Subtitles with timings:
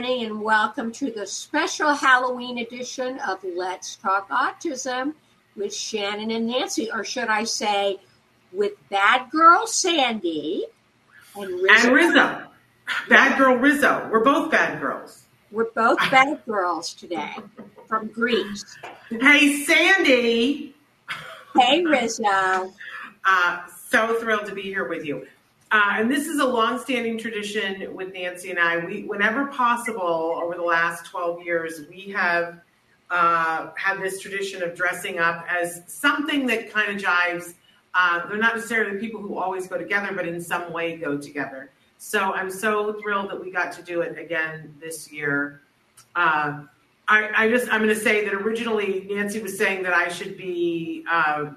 [0.00, 5.12] Morning and welcome to the special Halloween edition of Let's Talk Autism
[5.56, 7.98] with Shannon and Nancy, or should I say,
[8.50, 10.64] with Bad Girl Sandy
[11.36, 11.88] and Rizzo.
[11.88, 12.46] And Rizzo.
[13.10, 14.08] Bad girl Rizzo.
[14.10, 15.24] We're both bad girls.
[15.50, 17.36] We're both bad girls today
[17.86, 18.64] from Greece.
[19.10, 20.74] Hey, Sandy.
[21.58, 22.72] Hey, Rizzo.
[23.22, 25.26] Uh, so thrilled to be here with you.
[25.72, 28.84] Uh, and this is a long-standing tradition with Nancy and I.
[28.84, 32.60] We, whenever possible, over the last 12 years, we have
[33.10, 37.54] uh, had this tradition of dressing up as something that kind of jives.
[37.94, 41.16] Uh, they're not necessarily the people who always go together, but in some way go
[41.16, 41.70] together.
[41.98, 45.60] So I'm so thrilled that we got to do it again this year.
[46.16, 46.62] Uh,
[47.06, 50.36] I, I, just I'm going to say that originally Nancy was saying that I should
[50.36, 51.50] be uh,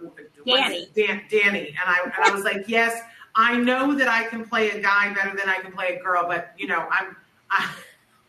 [0.45, 0.87] Danny.
[0.95, 2.99] Dan, Danny, and I, and I was like, yes.
[3.35, 6.25] I know that I can play a guy better than I can play a girl,
[6.27, 7.15] but you know, I'm
[7.49, 7.73] I,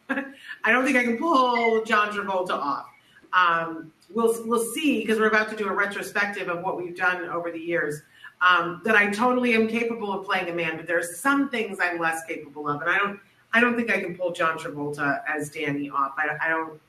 [0.64, 2.86] I don't think I can pull John Travolta off.
[3.32, 7.28] Um, we'll we'll see because we're about to do a retrospective of what we've done
[7.28, 8.02] over the years.
[8.40, 11.78] Um, that I totally am capable of playing a man, but there are some things
[11.80, 13.20] I'm less capable of, and I don't
[13.52, 16.14] I don't think I can pull John Travolta as Danny off.
[16.18, 16.80] I, I don't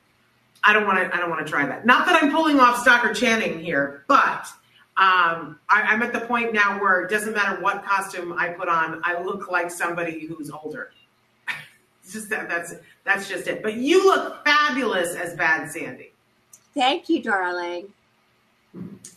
[0.64, 1.86] I don't want to I don't want to try that.
[1.86, 4.46] Not that I'm pulling off Stockard Channing here, but
[4.98, 8.68] um, I, am at the point now where it doesn't matter what costume I put
[8.68, 10.90] on, I look like somebody who's older.
[12.02, 13.62] it's just that that's that's just it.
[13.62, 16.12] But you look fabulous as Bad Sandy.
[16.72, 17.92] Thank you, darling.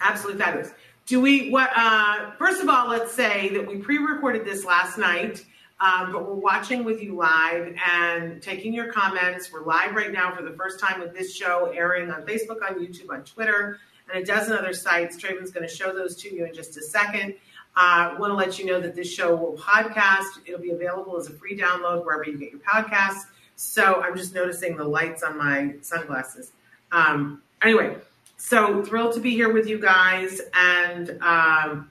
[0.02, 0.72] Absolutely fabulous.
[1.06, 1.70] Do we what?
[1.74, 5.46] Uh, first of all, let's say that we pre-recorded this last night.
[5.82, 9.50] Um, but we're watching with you live and taking your comments.
[9.50, 12.86] We're live right now for the first time with this show airing on Facebook, on
[12.86, 13.80] YouTube, on Twitter,
[14.12, 15.18] and a dozen other sites.
[15.18, 17.36] Traven's going to show those to you in just a second.
[17.76, 20.40] I uh, want to let you know that this show will podcast.
[20.46, 23.26] It'll be available as a free download wherever you get your podcasts.
[23.56, 26.52] So I'm just noticing the lights on my sunglasses.
[26.92, 27.98] Um, anyway,
[28.38, 30.42] so thrilled to be here with you guys.
[30.54, 31.90] And um,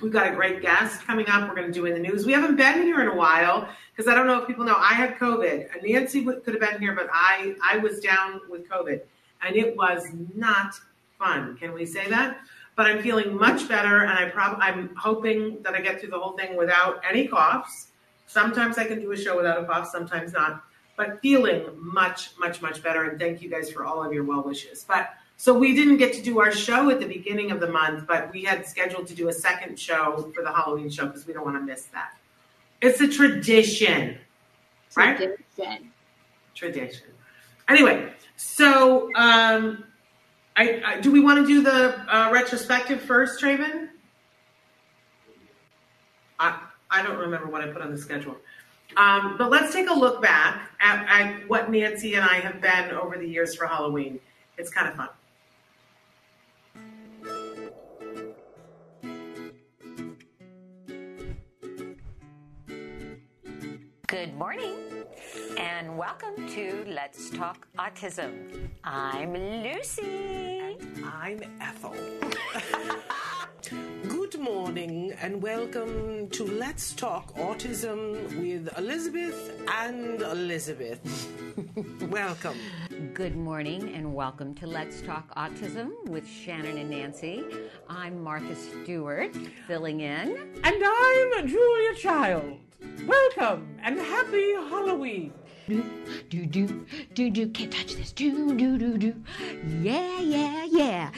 [0.00, 1.48] we've got a great guest coming up.
[1.48, 2.24] We're going to do in the news.
[2.24, 4.94] We haven't been here in a while because I don't know if people know I
[4.94, 5.82] had COVID.
[5.84, 9.02] Nancy could have been here, but I, I was down with COVID.
[9.44, 10.74] And it was not
[11.22, 11.56] fun.
[11.56, 12.38] Can we say that?
[12.74, 16.18] But I'm feeling much better, and I prob- I'm hoping that I get through the
[16.18, 17.88] whole thing without any coughs.
[18.26, 20.64] Sometimes I can do a show without a cough, sometimes not.
[20.96, 23.08] But feeling much, much, much better.
[23.08, 24.84] And thank you guys for all of your well wishes.
[24.86, 28.06] But so we didn't get to do our show at the beginning of the month,
[28.06, 31.32] but we had scheduled to do a second show for the Halloween show because we
[31.32, 32.12] don't want to miss that.
[32.80, 34.18] It's a tradition,
[34.96, 35.16] right?
[35.16, 35.90] Tradition.
[36.54, 37.06] Tradition.
[37.68, 39.84] Anyway, so um,
[40.56, 43.88] I, I, do we want to do the uh, retrospective first, Traven?
[46.38, 48.36] I, I don't remember what I put on the schedule.
[48.96, 52.90] Um, but let's take a look back at, at what Nancy and I have been
[52.90, 54.20] over the years for Halloween.
[54.58, 55.08] It's kind of fun.
[64.12, 64.76] Good morning
[65.56, 68.68] and welcome to Let's Talk Autism.
[68.84, 70.76] I'm Lucy.
[71.02, 71.96] I'm Ethel.
[74.08, 81.00] Good morning and welcome to Let's Talk Autism with Elizabeth and Elizabeth.
[82.10, 82.58] welcome.
[83.14, 87.46] Good morning and welcome to Let's Talk Autism with Shannon and Nancy.
[87.88, 89.34] I'm Martha Stewart,
[89.66, 90.36] filling in.
[90.64, 92.58] And I'm Julia Child.
[93.06, 95.32] Welcome and happy Halloween.
[95.68, 95.82] Do
[96.28, 98.12] do do do do can't touch this.
[98.12, 99.14] Do do do do.
[99.80, 101.10] Yeah yeah yeah.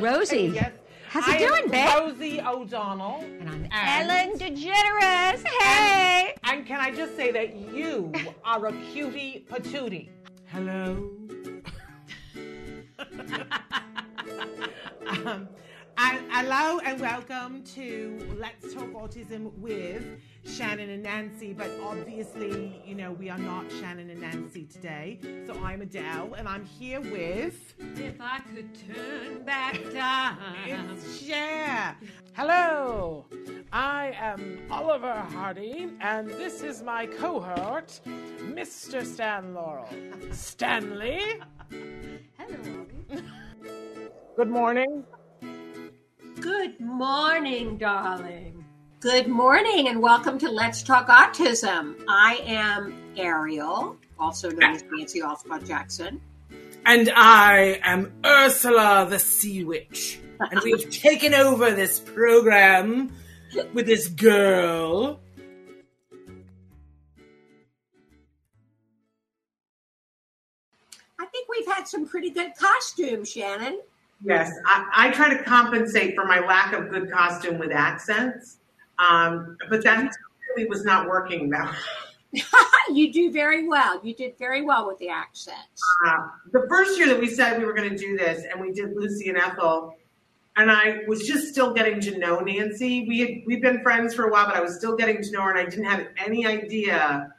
[0.00, 0.52] Rosie.
[0.54, 0.72] Yes.
[1.08, 1.88] How's it I doing, am babe?
[1.98, 3.24] Rosie O'Donnell.
[3.40, 5.44] And I'm And- Ellen DeGeneres.
[5.60, 6.34] Hey.
[6.44, 8.12] And can I just say that you
[8.44, 10.08] are a cutie patootie?
[10.46, 11.10] Hello.
[15.26, 15.48] um,
[16.02, 20.02] And hello and welcome to Let's Talk Autism with
[20.46, 21.52] Shannon and Nancy.
[21.52, 25.18] But obviously, you know, we are not Shannon and Nancy today.
[25.46, 27.74] So I'm Adele and I'm here with.
[27.98, 30.38] If I could turn back time.
[30.64, 31.94] It's Cher.
[32.32, 33.26] Hello,
[33.70, 39.04] I am Oliver Hardy, and this is my cohort, Mr.
[39.04, 39.86] Stan Laurel.
[40.30, 41.20] Stanley,
[42.38, 43.22] Hello, Ollie.
[44.36, 45.04] good morning.
[46.40, 48.64] Good morning, darling.
[49.00, 52.02] Good morning, and welcome to Let's Talk Autism.
[52.08, 56.18] I am Ariel, also known as Nancy Alspaugh Jackson.
[56.86, 60.18] And I am Ursula the Sea Witch.
[60.50, 63.12] And we have taken over this program
[63.74, 65.20] with this girl.
[71.18, 73.80] I think we've had some pretty good costumes, Shannon.
[74.22, 78.58] Yes, I, I try to compensate for my lack of good costume with accents,
[78.98, 80.12] um, but that
[80.54, 81.74] really was not working now.
[82.92, 84.00] you do very well.
[84.04, 85.82] You did very well with the accents.
[86.06, 88.72] Uh, the first year that we said we were going to do this, and we
[88.72, 89.96] did Lucy and Ethel,
[90.56, 93.06] and I was just still getting to know Nancy.
[93.08, 95.42] We had we'd been friends for a while, but I was still getting to know
[95.42, 97.32] her, and I didn't have any idea.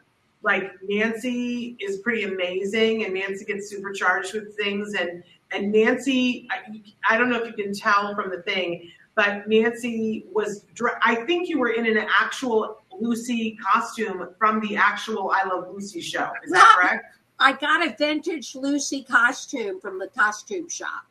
[0.44, 7.16] Like Nancy is pretty amazing, and Nancy gets supercharged with things, and and Nancy, I,
[7.16, 10.66] I don't know if you can tell from the thing, but Nancy was.
[11.04, 16.02] I think you were in an actual Lucy costume from the actual I Love Lucy
[16.02, 16.30] show.
[16.44, 17.18] Is that correct?
[17.40, 21.06] I got a vintage Lucy costume from the costume shop.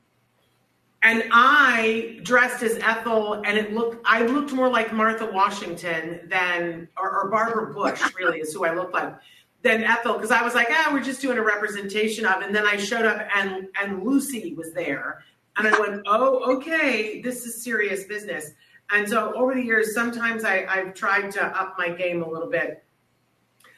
[1.02, 4.04] And I dressed as Ethel, and it looked.
[4.06, 8.74] I looked more like Martha Washington than, or, or Barbara Bush, really, is who I
[8.74, 9.14] looked like,
[9.62, 12.42] than Ethel, because I was like, ah, we're just doing a representation of.
[12.42, 15.24] And then I showed up, and and Lucy was there,
[15.56, 18.52] and I went, oh, okay, this is serious business.
[18.92, 22.48] And so over the years, sometimes I, I've tried to up my game a little
[22.48, 22.82] bit.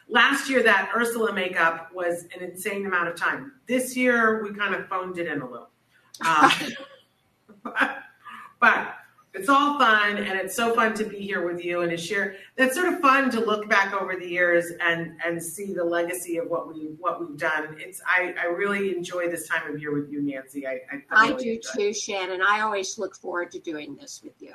[0.09, 3.53] Last year, that Ursula makeup was an insane amount of time.
[3.67, 5.71] This year, we kind of phoned it in a little.
[6.27, 6.53] Um,
[8.61, 8.95] but
[9.35, 12.37] it's all fun and it's so fun to be here with you and to share.
[12.57, 16.37] That's sort of fun to look back over the years and and see the legacy
[16.37, 17.77] of what we what we've done.
[17.79, 20.67] It's i i really enjoy this time of year with you nancy.
[20.67, 22.41] I i, I do enjoy too, Shannon.
[22.43, 24.53] I always look forward to doing this with you.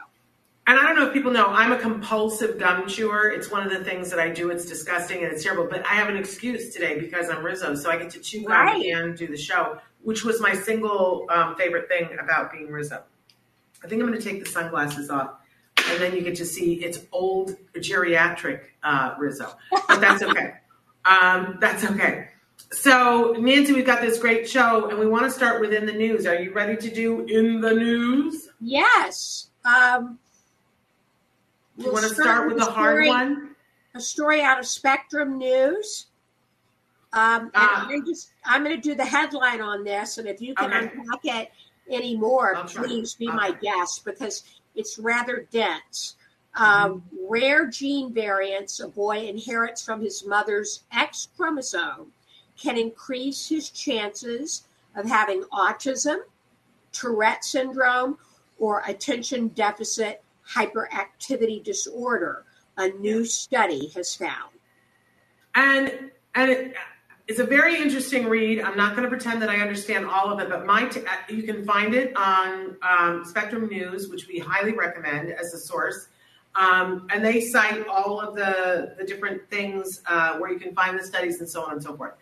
[0.68, 3.30] and i don't know if people know i'm a compulsive gum chewer.
[3.30, 4.50] It's one of the things that i do.
[4.51, 5.65] It's disgusting and it's terrible.
[5.69, 8.51] But i have an excuse today because i'm rizzo so i get to chew gum
[8.51, 8.85] Right.
[8.94, 13.01] and do the show which was my single um, favorite thing about being rizzo
[13.83, 15.35] I think I'm going to take the sunglasses off,
[15.89, 19.53] and then you get to see it's old geriatric uh, Rizzo.
[19.88, 20.53] But that's okay.
[21.06, 22.29] um, that's okay.
[22.71, 25.94] So, Nancy, we've got this great show, and we want to start with in the
[25.94, 26.25] news.
[26.25, 28.50] Are you ready to do in the news?
[28.59, 29.50] Yes.
[29.63, 30.18] Um,
[31.77, 33.56] Do you we'll want to start with the hard one?
[33.95, 36.07] A story out of Spectrum News.
[37.13, 37.51] Um.
[37.53, 40.91] I'm just I'm going to do the headline on this, and if you can Okay.
[40.94, 41.51] unpack it
[41.89, 42.83] any more, I'll try.
[42.83, 43.59] please be my Okay.
[43.61, 44.43] guest because
[44.75, 46.15] it's rather dense.
[46.55, 47.17] Um, Mm-hmm.
[47.29, 52.11] Rare gene variants a boy inherits from his mother's X chromosome
[52.59, 54.63] can increase his chances
[54.95, 56.17] of having autism,
[56.93, 58.17] Tourette syndrome,
[58.59, 62.45] or attention deficit hyperactivity disorder.
[62.77, 64.53] A new study has found.
[65.55, 66.73] And and it,
[67.27, 68.62] it's a very interesting read.
[68.62, 71.33] I'm not going to pretend that I understand all of it, but my t- uh,
[71.33, 76.07] you can find it on um, Spectrum News, which we highly recommend as a source.
[76.56, 80.97] Um, and they cite all of the the different things uh, where you can find
[80.97, 82.13] the studies and so on and so forth.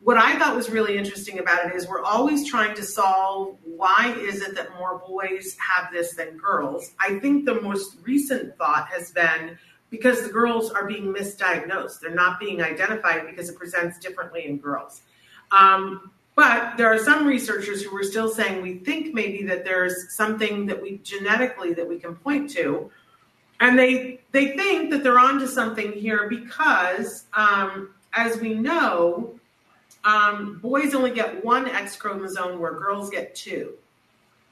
[0.00, 4.14] What I thought was really interesting about it is we're always trying to solve why
[4.18, 6.92] is it that more boys have this than girls.
[6.98, 9.58] I think the most recent thought has been
[9.94, 12.00] because the girls are being misdiagnosed.
[12.00, 15.02] They're not being identified because it presents differently in girls.
[15.50, 20.16] Um, but there are some researchers who are still saying we think maybe that there's
[20.16, 22.90] something that we genetically that we can point to,
[23.60, 29.38] and they they think that they're onto something here because, um, as we know,
[30.04, 33.74] um, boys only get one X chromosome where girls get two.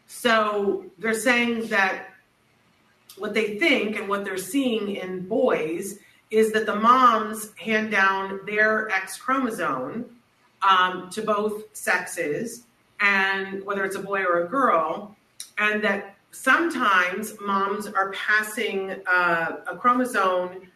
[0.06, 2.11] So they're saying that
[3.16, 5.98] what they think and what they're seeing in boys
[6.30, 10.06] is that the moms hand down their X chromosome
[10.62, 12.64] um, to both sexes,
[13.00, 15.14] and whether it's a boy or a girl,
[15.58, 20.68] and that sometimes moms are passing uh, a chromosome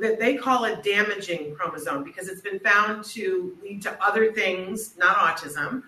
[0.00, 4.96] that they call a damaging chromosome because it's been found to lead to other things,
[4.96, 5.82] not autism,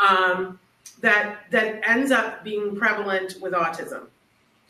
[0.00, 0.58] um,
[1.00, 4.06] that that ends up being prevalent with autism.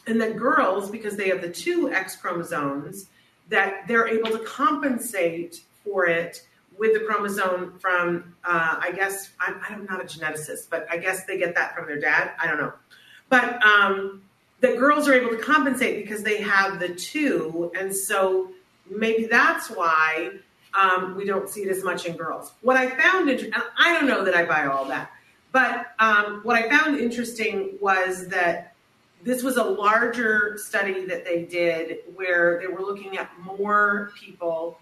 [0.07, 3.07] And then girls, because they have the two X chromosomes,
[3.49, 6.47] that they're able to compensate for it
[6.79, 11.25] with the chromosome from, uh, I guess, I'm, I'm, not a geneticist, but I guess
[11.25, 12.33] they get that from their dad.
[12.39, 12.73] I don't know.
[13.29, 14.23] But um,
[14.61, 17.71] the girls are able to compensate because they have the two.
[17.79, 18.51] And so
[18.91, 20.31] maybe that's why
[20.75, 22.53] um, we don't see it as much in girls.
[22.63, 25.11] What I found interesting, I don't know that I buy all that,
[25.53, 28.74] but um, what I found interesting was that
[29.25, 34.79] this was a larger study that they did where they were looking at more people.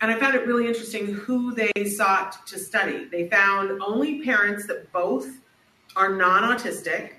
[0.00, 3.04] And I found it really interesting who they sought to study.
[3.04, 5.28] They found only parents that both
[5.94, 7.12] are non autistic,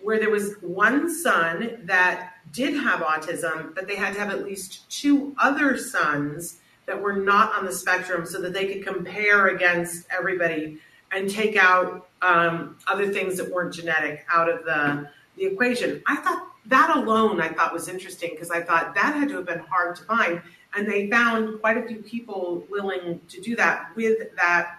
[0.00, 4.44] where there was one son that did have autism, but they had to have at
[4.44, 9.48] least two other sons that were not on the spectrum so that they could compare
[9.48, 10.78] against everybody
[11.12, 16.02] and take out um, other things that weren't genetic out of the, the equation.
[16.06, 19.46] I thought that alone I thought was interesting because I thought that had to have
[19.46, 20.40] been hard to find.
[20.76, 24.78] And they found quite a few people willing to do that with that,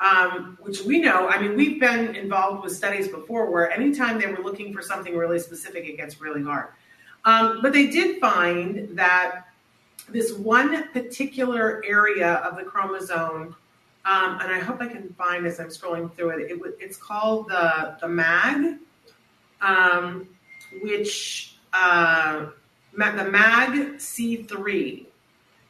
[0.00, 1.28] um, which we know.
[1.28, 5.16] I mean, we've been involved with studies before where anytime they were looking for something
[5.16, 6.68] really specific, it gets really hard.
[7.24, 9.46] Um, but they did find that
[10.08, 13.56] this one particular area of the chromosome,
[14.04, 16.50] um, and I hope I can find as I'm scrolling through it.
[16.50, 18.78] it it's called the the MAG,
[19.62, 20.28] um,
[20.82, 22.46] which uh,
[22.94, 25.06] the MAG C3.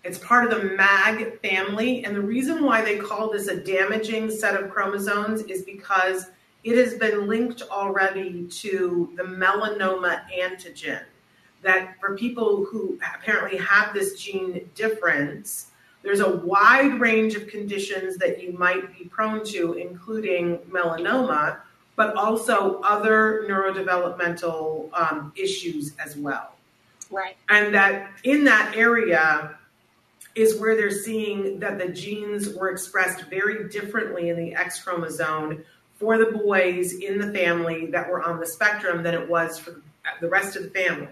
[0.04, 4.30] It's part of the MAG family, and the reason why they call this a damaging
[4.30, 6.30] set of chromosomes is because
[6.64, 11.02] it has been linked already to the melanoma antigen
[11.62, 15.68] that for people who apparently have this gene difference,
[16.02, 21.60] there's a wide range of conditions that you might be prone to, including melanoma,
[21.96, 26.52] but also other neurodevelopmental um, issues as well.
[27.10, 27.36] Right.
[27.48, 29.56] And that in that area
[30.34, 35.62] is where they're seeing that the genes were expressed very differently in the X chromosome
[35.98, 39.82] for the boys in the family that were on the spectrum than it was for
[40.20, 41.08] the rest of the family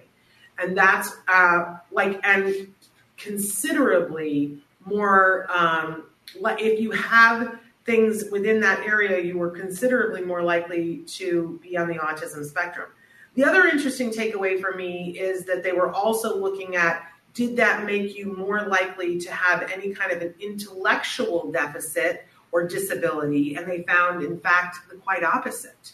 [0.60, 2.68] and that's uh, like and
[3.16, 5.46] considerably more.
[5.50, 7.58] Um, if you have
[7.90, 12.88] things within that area, you were considerably more likely to be on the autism spectrum.
[13.35, 17.87] The other interesting takeaway for me is that they were also looking at did that
[17.87, 23.54] make you more likely to have any kind of an intellectual deficit or disability?
[23.54, 25.92] And they found, in fact, the quite opposite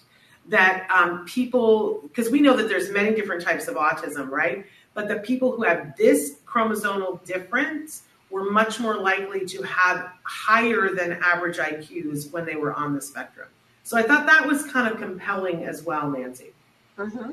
[0.49, 4.65] that um, people, because we know that there's many different types of autism, right?
[4.95, 10.91] But the people who have this chromosomal difference were much more likely to have higher
[10.95, 13.49] than average IQs when they were on the spectrum.
[13.83, 16.53] So I thought that was kind of compelling as well, Nancy.
[16.99, 17.31] Mm-hmm.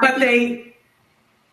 [0.00, 0.76] But they,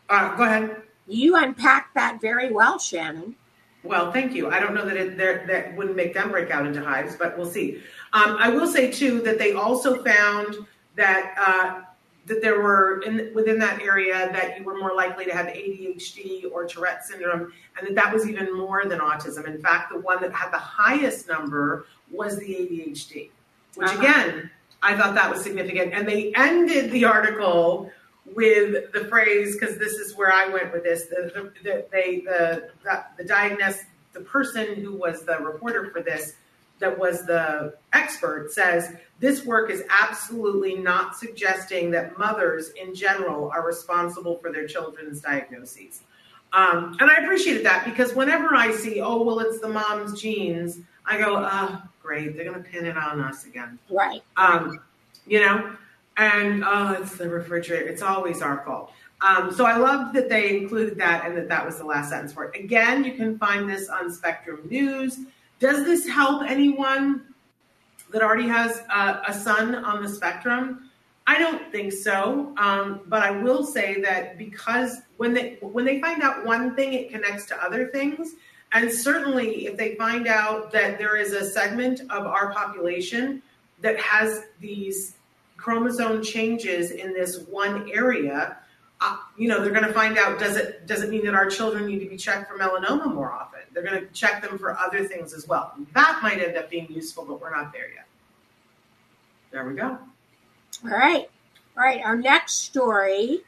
[0.10, 0.82] uh, go ahead.
[1.08, 3.36] You unpacked that very well, Shannon.
[3.84, 4.50] Well, thank you.
[4.50, 7.50] I don't know that it that wouldn't make them break out into hives, but we'll
[7.50, 7.82] see.
[8.14, 10.58] Um, I will say too that they also found
[10.96, 11.85] that uh,
[12.26, 16.52] that there were in, within that area that you were more likely to have ADHD
[16.52, 19.46] or Tourette syndrome, and that that was even more than autism.
[19.48, 23.30] In fact, the one that had the highest number was the ADHD,
[23.76, 24.00] which uh-huh.
[24.00, 24.52] again
[24.82, 25.94] I thought that was significant.
[25.94, 27.92] And they ended the article
[28.36, 31.06] with the phrase because this is where I went with this.
[31.06, 33.80] The the, the they the the, the diagnose
[34.14, 36.34] the person who was the reporter for this
[36.80, 43.50] that was the expert says this work is absolutely not suggesting that mothers in general
[43.52, 46.02] are responsible for their children's diagnoses.
[46.54, 50.80] Um, and I appreciated that because whenever I see, oh, well, it's the mom's genes,
[51.06, 53.80] I go, oh, great, they're going to pin it on us again.
[53.90, 54.22] Right.
[54.38, 54.80] Um,
[55.28, 55.76] you know,
[56.18, 57.88] and oh, it's the refrigerator.
[57.88, 58.92] It's always our fault.
[59.22, 62.34] Um, so I love that they included that and that that was the last sentence
[62.34, 62.60] for it.
[62.60, 65.20] Again, you can find this on Spectrum News.
[65.60, 67.34] Does this help anyone
[68.12, 70.90] that already has a, a son on the spectrum?
[71.28, 72.54] I don't think so.
[72.58, 76.94] Um, but I will say that because when they when they find out one thing,
[76.94, 78.36] it connects to other things.
[78.72, 83.42] And certainly, if they find out that there is a segment of our population
[83.82, 85.16] that has these
[85.58, 88.58] chromosome changes in this one area,
[89.02, 91.50] uh, you know, they're going to find out does it does it mean that our
[91.50, 93.55] children need to be checked for melanoma more often?
[93.76, 95.74] They're going to check them for other things as well.
[95.94, 98.08] That might end up being useful, but we're not there yet.
[99.52, 100.00] There we go.
[100.84, 101.30] All right.
[101.78, 102.02] All right.
[102.04, 103.42] Our next story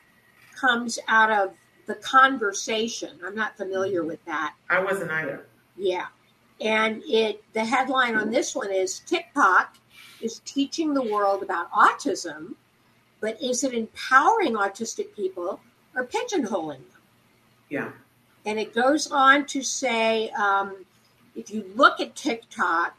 [0.55, 1.55] comes out of
[1.87, 3.17] the conversation.
[3.25, 4.53] I'm not familiar with that.
[4.69, 5.47] I wasn't either.
[5.75, 6.07] Yeah.
[6.61, 9.77] And it the headline on this one is TikTok
[10.21, 12.55] is teaching the world about autism
[13.19, 15.59] but is it empowering autistic people
[15.95, 17.01] or pigeonholing them?
[17.69, 17.91] Yeah.
[18.47, 20.85] And it goes on to say um,
[21.35, 22.95] if you look at TikTok,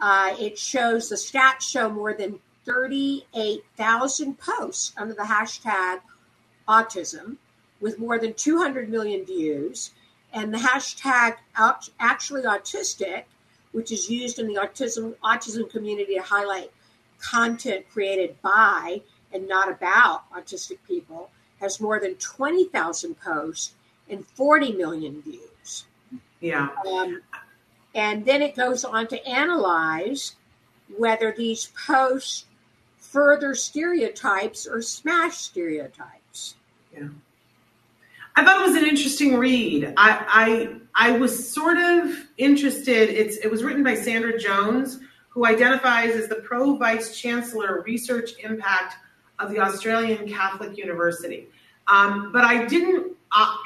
[0.00, 6.00] uh, it shows the stats show more than 38,000 posts under the hashtag
[6.66, 7.36] autism
[7.82, 9.90] with more than 200 million views.
[10.32, 11.36] And the hashtag
[12.00, 13.24] actually autistic,
[13.72, 16.72] which is used in the autism, autism community to highlight
[17.20, 19.02] content created by
[19.34, 23.74] and not about autistic people, has more than 20,000 posts
[24.12, 25.84] and 40 million views.
[26.40, 26.68] Yeah.
[26.86, 27.22] Um,
[27.94, 30.36] and then it goes on to analyze
[30.96, 32.46] whether these posts
[32.98, 36.54] further stereotypes or smash stereotypes.
[36.94, 37.08] Yeah.
[38.34, 39.92] I thought it was an interesting read.
[39.96, 43.10] I, I, I was sort of interested.
[43.10, 48.30] It's, it was written by Sandra Jones, who identifies as the pro vice chancellor research
[48.42, 48.96] impact
[49.38, 51.48] of the Australian Catholic University.
[51.88, 53.56] Um, but I didn't uh,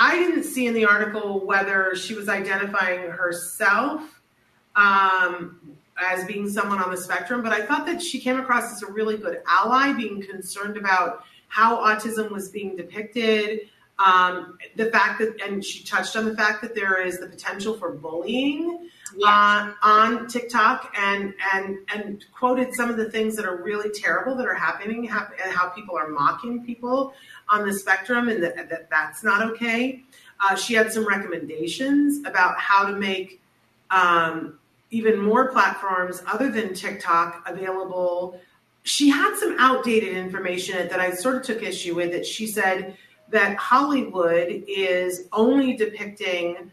[0.00, 4.20] I didn't see in the article whether she was identifying herself
[4.76, 5.60] um,
[5.98, 8.92] as being someone on the spectrum, but I thought that she came across as a
[8.92, 13.60] really good ally, being concerned about how autism was being depicted.
[13.98, 17.76] Um, the fact that, and she touched on the fact that there is the potential
[17.76, 18.90] for bullying
[19.26, 24.36] uh, on TikTok, and and and quoted some of the things that are really terrible
[24.36, 27.12] that are happening, and how people are mocking people
[27.50, 30.02] on the spectrum and that, that that's not okay.
[30.40, 33.40] Uh, she had some recommendations about how to make
[33.90, 34.58] um,
[34.90, 38.40] even more platforms other than TikTok available.
[38.84, 42.12] She had some outdated information that I sort of took issue with.
[42.12, 42.96] That she said
[43.30, 46.70] that Hollywood is only depicting.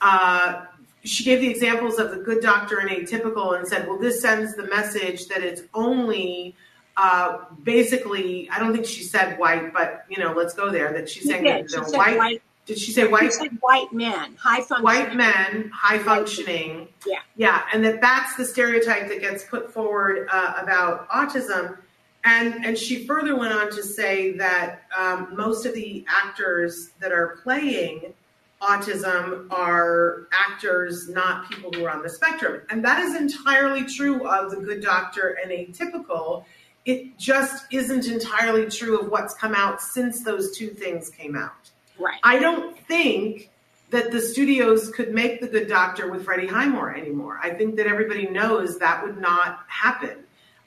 [0.00, 0.66] Uh,
[1.02, 4.54] she gave the examples of the good doctor and atypical and said, well, this sends
[4.54, 6.54] the message that it's only
[6.96, 10.92] uh, basically, I don't think she said white, but you know, let's go there.
[10.92, 12.42] That she's saying that they're white, white.
[12.66, 13.32] Did she say white?
[13.32, 14.84] She said white men, high functioning.
[14.84, 16.88] White men, high functioning.
[17.06, 17.18] Yeah.
[17.36, 21.78] Yeah, and that that's the stereotype that gets put forward uh, about autism.
[22.24, 27.12] And and she further went on to say that um, most of the actors that
[27.12, 28.12] are playing
[28.60, 32.60] autism are actors, not people who are on the spectrum.
[32.68, 36.44] And that is entirely true of the good doctor and atypical
[36.84, 41.70] it just isn't entirely true of what's come out since those two things came out.
[41.98, 42.18] Right.
[42.22, 43.50] I don't think
[43.90, 47.38] that the studios could make The Good Doctor with Freddie Highmore anymore.
[47.42, 50.24] I think that everybody knows that would not happen.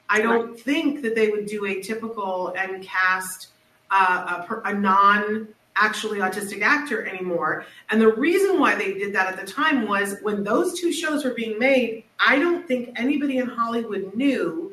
[0.08, 0.60] I don't right.
[0.60, 3.48] think that they would do Atypical and cast
[3.90, 7.64] uh, a, a non actually autistic actor anymore.
[7.90, 11.24] And the reason why they did that at the time was when those two shows
[11.24, 14.63] were being made, I don't think anybody in Hollywood knew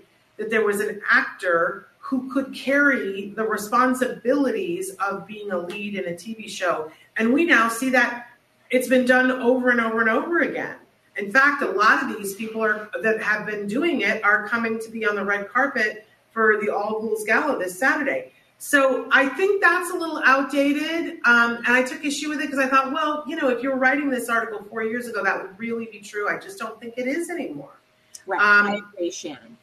[0.41, 6.06] that there was an actor who could carry the responsibilities of being a lead in
[6.06, 6.91] a TV show.
[7.17, 8.25] And we now see that
[8.71, 10.77] it's been done over and over and over again.
[11.17, 14.80] In fact, a lot of these people are that have been doing it are coming
[14.80, 18.32] to be on the red carpet for the All Ghouls Gala this Saturday.
[18.58, 22.60] So I think that's a little outdated, um, and I took issue with it because
[22.60, 25.39] I thought, well, you know, if you were writing this article four years ago, that
[25.39, 26.27] would really be true.
[26.27, 27.80] I just don't think it is anymore.
[28.25, 29.58] Right, um, I agree, Shannon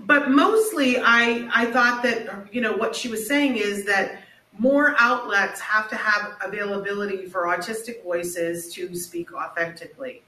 [0.00, 4.22] but mostly I, I thought that, you know, what she was saying is that
[4.58, 10.22] more outlets have to have availability for autistic voices to speak authentically.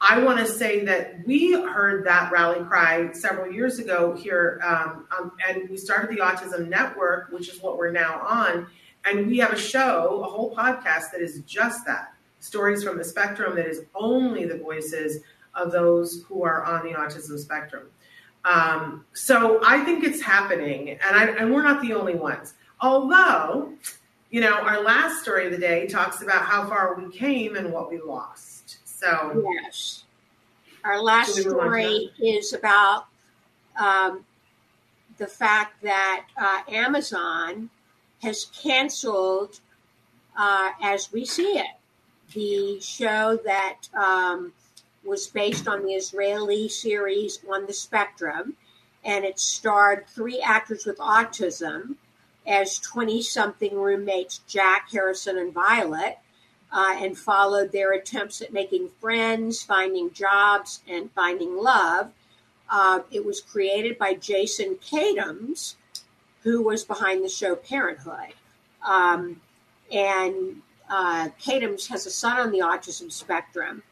[0.00, 5.06] I want to say that we heard that rally cry several years ago here, um,
[5.16, 8.68] um, and we started the Autism Network, which is what we're now on.
[9.04, 13.04] And we have a show, a whole podcast that is just that stories from the
[13.04, 15.22] spectrum, that is only the voices
[15.54, 17.88] of those who are on the autism spectrum.
[18.48, 22.54] Um, so I think it's happening, and, I, and we're not the only ones.
[22.80, 23.72] Although,
[24.30, 27.72] you know, our last story of the day talks about how far we came and
[27.72, 28.78] what we lost.
[28.84, 30.04] So yes,
[30.84, 33.06] our last story is about
[33.78, 34.24] um,
[35.18, 37.68] the fact that uh, Amazon
[38.22, 39.60] has canceled,
[40.38, 41.76] uh, as we see it,
[42.32, 44.52] the show that um,
[45.08, 48.54] was based on the Israeli series On the Spectrum,
[49.04, 51.96] and it starred three actors with autism
[52.46, 56.18] as 20 something roommates Jack, Harrison, and Violet,
[56.70, 62.12] uh, and followed their attempts at making friends, finding jobs, and finding love.
[62.70, 65.74] Uh, it was created by Jason Katims,
[66.42, 68.34] who was behind the show Parenthood.
[68.86, 69.40] Um,
[69.90, 73.82] and uh, Katims has a son on the autism spectrum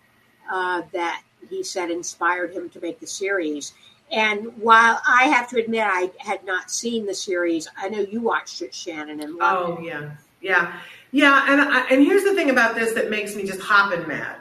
[0.51, 3.73] uh, that he said inspired him to make the series.
[4.13, 8.21] and while I have to admit I had not seen the series, I know you
[8.21, 9.87] watched it, Shannon, and loved Oh it.
[9.87, 10.81] yeah, yeah,
[11.13, 11.47] yeah.
[11.49, 14.37] And I, and here's the thing about this that makes me just hopping mad.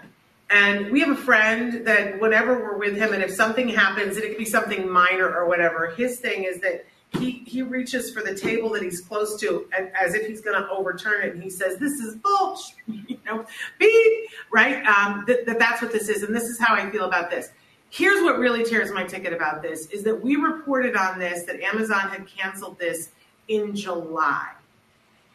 [0.52, 4.24] And we have a friend that whenever we're with him, and if something happens, and
[4.24, 6.86] it could be something minor or whatever, his thing is that
[7.20, 9.68] he he reaches for the table that he's close to,
[10.00, 13.46] as if he's going to overturn it, and he says, "This is bullshit," you know,
[13.80, 14.86] beep, right?
[14.86, 17.50] Um, that, that that's what this is, and this is how I feel about this.
[17.90, 21.62] Here's what really tears my ticket about this is that we reported on this that
[21.62, 23.10] Amazon had canceled this
[23.48, 24.52] in July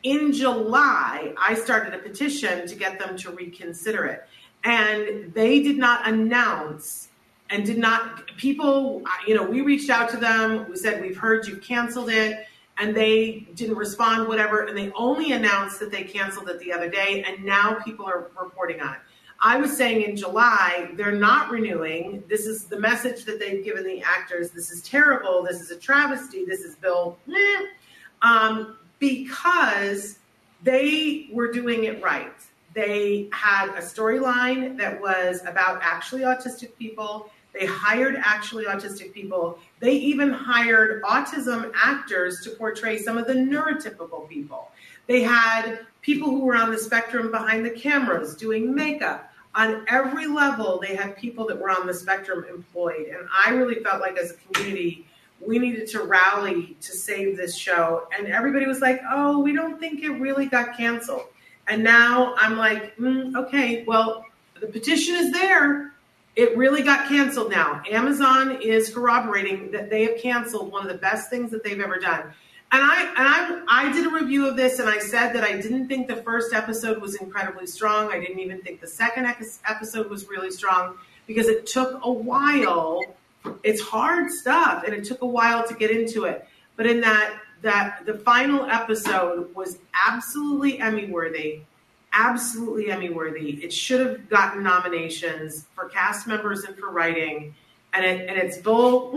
[0.02, 4.26] in July, I started a petition to get them to reconsider it.
[4.64, 7.08] And they did not announce
[7.50, 10.68] and did not, people, you know, we reached out to them.
[10.70, 12.46] We said, We've heard you've canceled it.
[12.78, 14.64] And they didn't respond, whatever.
[14.64, 17.24] And they only announced that they canceled it the other day.
[17.26, 19.00] And now people are reporting on it.
[19.42, 22.22] I was saying in July, they're not renewing.
[22.28, 24.50] This is the message that they've given the actors.
[24.50, 25.42] This is terrible.
[25.42, 26.44] This is a travesty.
[26.44, 27.18] This is Bill.
[28.22, 30.18] Um, because
[30.62, 32.32] they were doing it right.
[32.74, 37.30] They had a storyline that was about actually autistic people.
[37.52, 39.58] They hired actually autistic people.
[39.80, 44.70] They even hired autism actors to portray some of the neurotypical people.
[45.06, 49.32] They had people who were on the spectrum behind the cameras doing makeup.
[49.56, 53.08] On every level, they had people that were on the spectrum employed.
[53.08, 55.04] And I really felt like, as a community,
[55.44, 58.06] we needed to rally to save this show.
[58.16, 61.24] And everybody was like, oh, we don't think it really got canceled.
[61.66, 64.24] And now I'm like, mm, okay, well,
[64.60, 65.89] the petition is there.
[66.36, 67.82] It really got canceled now.
[67.90, 71.98] Amazon is corroborating that they have canceled one of the best things that they've ever
[71.98, 72.32] done.
[72.72, 75.60] And I and I I did a review of this and I said that I
[75.60, 78.12] didn't think the first episode was incredibly strong.
[78.12, 79.26] I didn't even think the second
[79.66, 83.00] episode was really strong because it took a while
[83.62, 87.38] it's hard stuff and it took a while to get into it but in that
[87.62, 91.60] that the final episode was absolutely emmy worthy
[92.12, 97.54] absolutely emmy worthy it should have gotten nominations for cast members and for writing
[97.92, 99.12] and it and it's bull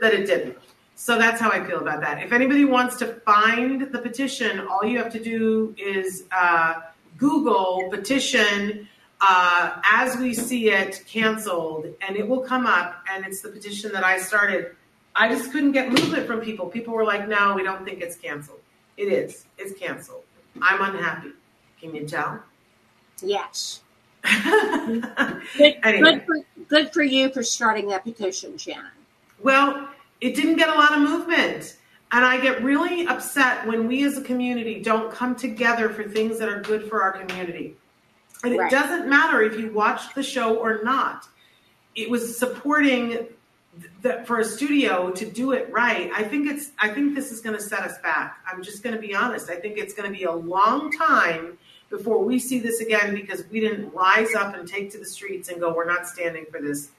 [0.00, 0.56] that it didn't
[0.94, 4.84] so that's how i feel about that if anybody wants to find the petition all
[4.84, 6.74] you have to do is uh,
[7.18, 8.88] google petition
[9.20, 13.92] uh, as we see it canceled, and it will come up, and it's the petition
[13.92, 14.76] that I started.
[15.14, 16.66] I just couldn't get movement from people.
[16.66, 18.60] People were like, "No, we don't think it's canceled."
[18.96, 19.46] It is.
[19.58, 20.24] It's canceled.
[20.60, 21.32] I'm unhappy.
[21.80, 22.42] Can you tell?
[23.22, 23.80] Yes.
[24.24, 25.80] anyway.
[25.82, 26.36] good, for,
[26.68, 28.90] good for you for starting that petition, Shannon.
[29.42, 29.88] Well,
[30.20, 31.76] it didn't get a lot of movement.
[32.12, 36.38] And I get really upset when we as a community don't come together for things
[36.38, 37.76] that are good for our community.
[38.44, 41.26] And it doesn't matter if you watched the show or not.
[41.96, 43.26] It was supporting
[44.02, 46.10] the, for a studio to do it right.
[46.14, 46.70] I think it's.
[46.78, 48.38] I think this is going to set us back.
[48.50, 49.50] I'm just going to be honest.
[49.50, 51.58] I think it's going to be a long time
[51.90, 55.48] before we see this again because we didn't rise up and take to the streets
[55.48, 56.90] and go, "We're not standing for this."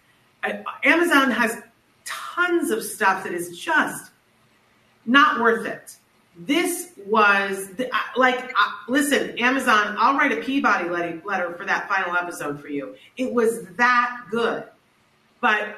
[0.84, 1.62] Amazon has
[2.06, 4.12] tons of stuff that is just
[5.06, 5.98] not worth it.
[6.40, 8.54] This was the, like,
[8.88, 12.96] listen, Amazon, I'll write a Peabody letter for that final episode for you.
[13.18, 14.66] It was that good,
[15.42, 15.78] but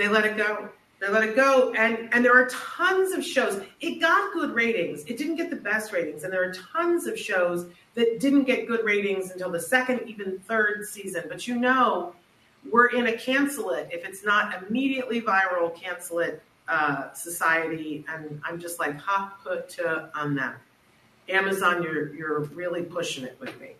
[0.00, 0.68] they let it go.
[0.98, 3.62] They let it go, and and there are tons of shows.
[3.80, 5.04] It got good ratings.
[5.04, 8.66] It didn't get the best ratings, and there are tons of shows that didn't get
[8.66, 11.24] good ratings until the second, even third season.
[11.28, 12.14] But you know,
[12.70, 15.74] we're in a cancel it if it's not immediately viral.
[15.74, 20.54] Cancel it uh, society, and I'm just like ha put to on them.
[21.28, 23.72] Amazon, you're you're really pushing it with me.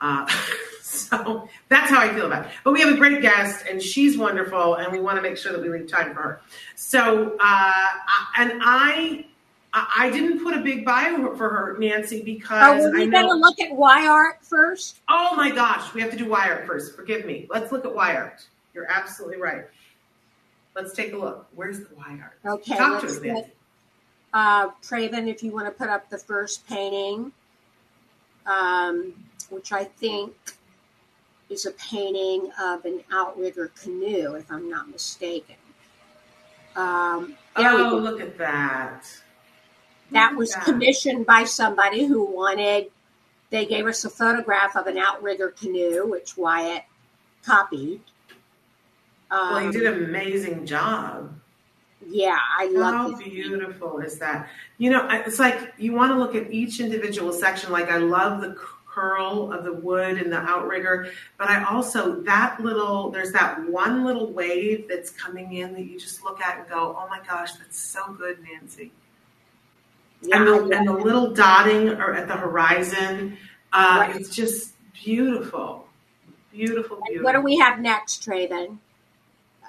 [0.00, 0.26] Uh,
[0.82, 2.52] so that's how I feel about it.
[2.64, 5.52] But we have a great guest, and she's wonderful, and we want to make sure
[5.52, 6.40] that we leave time for her.
[6.74, 9.26] So, uh, I- and I,
[9.74, 13.22] I didn't put a big bio for her, Nancy, Oh, because were I we know.
[13.22, 15.00] going to look at Y Art first?
[15.08, 16.96] Oh my gosh, we have to do Y Art first.
[16.96, 17.46] Forgive me.
[17.50, 18.46] Let's look at Y Art.
[18.72, 19.64] You're absolutely right.
[20.74, 21.46] Let's take a look.
[21.54, 22.38] Where's the Y Art?
[22.60, 23.50] Okay, Talk to let's Nancy.
[24.34, 27.32] uh, Traven, if you want to put up the first painting,
[28.46, 29.12] um,
[29.50, 30.34] which I think
[31.48, 35.56] is a painting of an outrigger canoe, if I'm not mistaken.
[36.74, 39.06] Um, there we Oh, look at that.
[40.12, 40.64] That Look was that.
[40.64, 42.90] commissioned by somebody who wanted.
[43.50, 46.84] They gave us a photograph of an outrigger canoe, which Wyatt
[47.44, 48.00] copied.
[49.30, 51.32] Um, Well, you did an amazing job.
[52.08, 53.24] Yeah, I How love it.
[53.24, 54.48] beautiful is that?
[54.78, 57.72] You know, it's like you want to look at each individual section.
[57.72, 58.56] Like I love the
[58.96, 61.10] curl of the wood and the outrigger.
[61.38, 65.98] But I also, that little, there's that one little wave that's coming in that you
[65.98, 68.90] just look at and go, oh my gosh, that's so good, Nancy.
[70.22, 73.36] Yeah, and, the, and the little dotting or at the horizon,
[73.72, 74.16] uh, Right.
[74.16, 75.86] it's just beautiful.
[76.50, 77.24] Beautiful, beautiful.
[77.24, 78.78] what do we have next, Traven?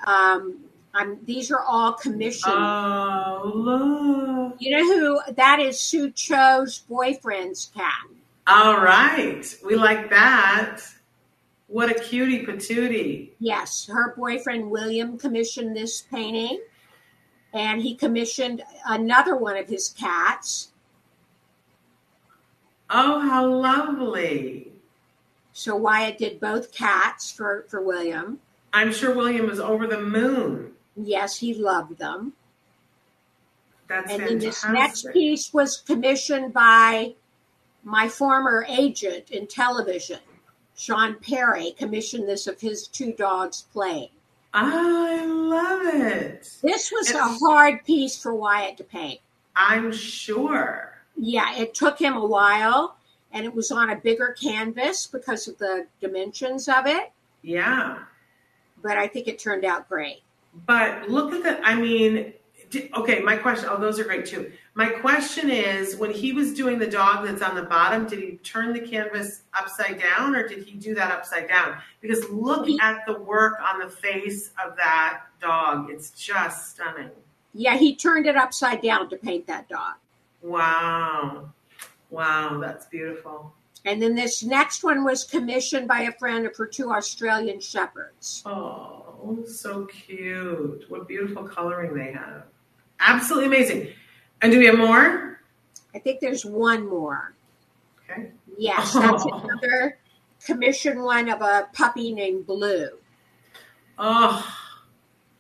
[0.05, 0.61] Um,
[0.93, 2.53] I'm, these are all commissioned.
[2.55, 4.55] Oh, look.
[4.59, 5.81] you know who that is?
[5.81, 8.07] Sue Cho's boyfriend's cat.
[8.47, 9.43] All right.
[9.65, 10.79] We like that.
[11.67, 13.31] What a cutie patootie.
[13.39, 16.61] Yes, her boyfriend William commissioned this painting,
[17.53, 20.71] and he commissioned another one of his cats.
[22.89, 24.71] Oh, how lovely.
[25.51, 28.39] So Wyatt did both cats for for William.
[28.71, 30.71] I'm sure William was over the moon.
[30.95, 32.33] Yes, he loved them.
[33.89, 34.41] That's And then fantastic.
[34.41, 37.15] this next piece was commissioned by
[37.87, 40.19] my former agent in television,
[40.75, 44.09] Sean Perry, commissioned this of his two dogs playing.
[44.53, 46.49] I love it.
[46.61, 49.21] This was a hard piece for Wyatt to paint.
[49.55, 50.97] I'm sure.
[51.15, 52.97] Yeah, it took him a while,
[53.31, 57.99] and it was on a bigger canvas because of the dimensions of it, Yeah.
[58.81, 60.23] but I think it turned out great.
[60.65, 62.33] But look at the, I mean,
[62.75, 64.51] okay, my question, oh, those are great too.
[64.73, 68.37] My question is when he was doing the dog that's on the bottom, did he
[68.37, 71.77] turn the canvas upside down or did he do that upside down?
[72.01, 75.89] Because look at the work on the face of that dog.
[75.89, 77.11] It's just stunning.
[77.53, 79.95] Yeah, he turned it upside down to paint that dog.
[80.41, 81.49] Wow.
[82.09, 83.53] Wow, that's beautiful.
[83.85, 88.43] And then this next one was commissioned by a friend of her two Australian shepherds.
[88.45, 90.85] Oh, so cute.
[90.89, 92.43] What beautiful coloring they have.
[92.99, 93.87] Absolutely amazing.
[94.41, 95.39] And do we have more?
[95.95, 97.33] I think there's one more.
[98.09, 98.31] Okay.
[98.57, 99.41] Yes, that's Oh.
[99.43, 99.97] another
[100.45, 102.89] commission one of a puppy named Blue.
[103.97, 104.45] Oh,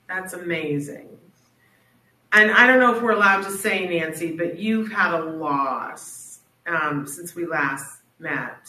[0.07, 1.09] that's amazing.
[2.33, 6.39] And I don't know if we're allowed to say, Nancy, but you've had a loss
[6.67, 8.67] um, since we last met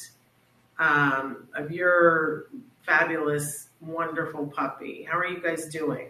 [0.78, 2.46] um, of your
[2.86, 5.02] fabulous, wonderful puppy.
[5.10, 6.08] How are you guys doing?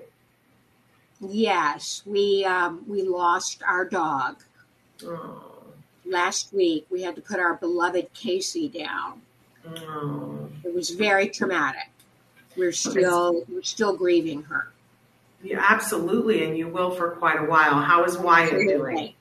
[1.20, 4.36] Yes, we um, we lost our dog
[5.04, 5.42] Oh,
[6.06, 6.86] last week.
[6.90, 9.22] We had to put our beloved Casey down.
[9.68, 10.48] oh.
[10.64, 11.88] It was very traumatic.
[12.56, 14.70] We're still we're still grieving her.
[15.42, 17.80] Yeah, absolutely, and you will for quite a while.
[17.80, 19.14] How is Wyatt doing?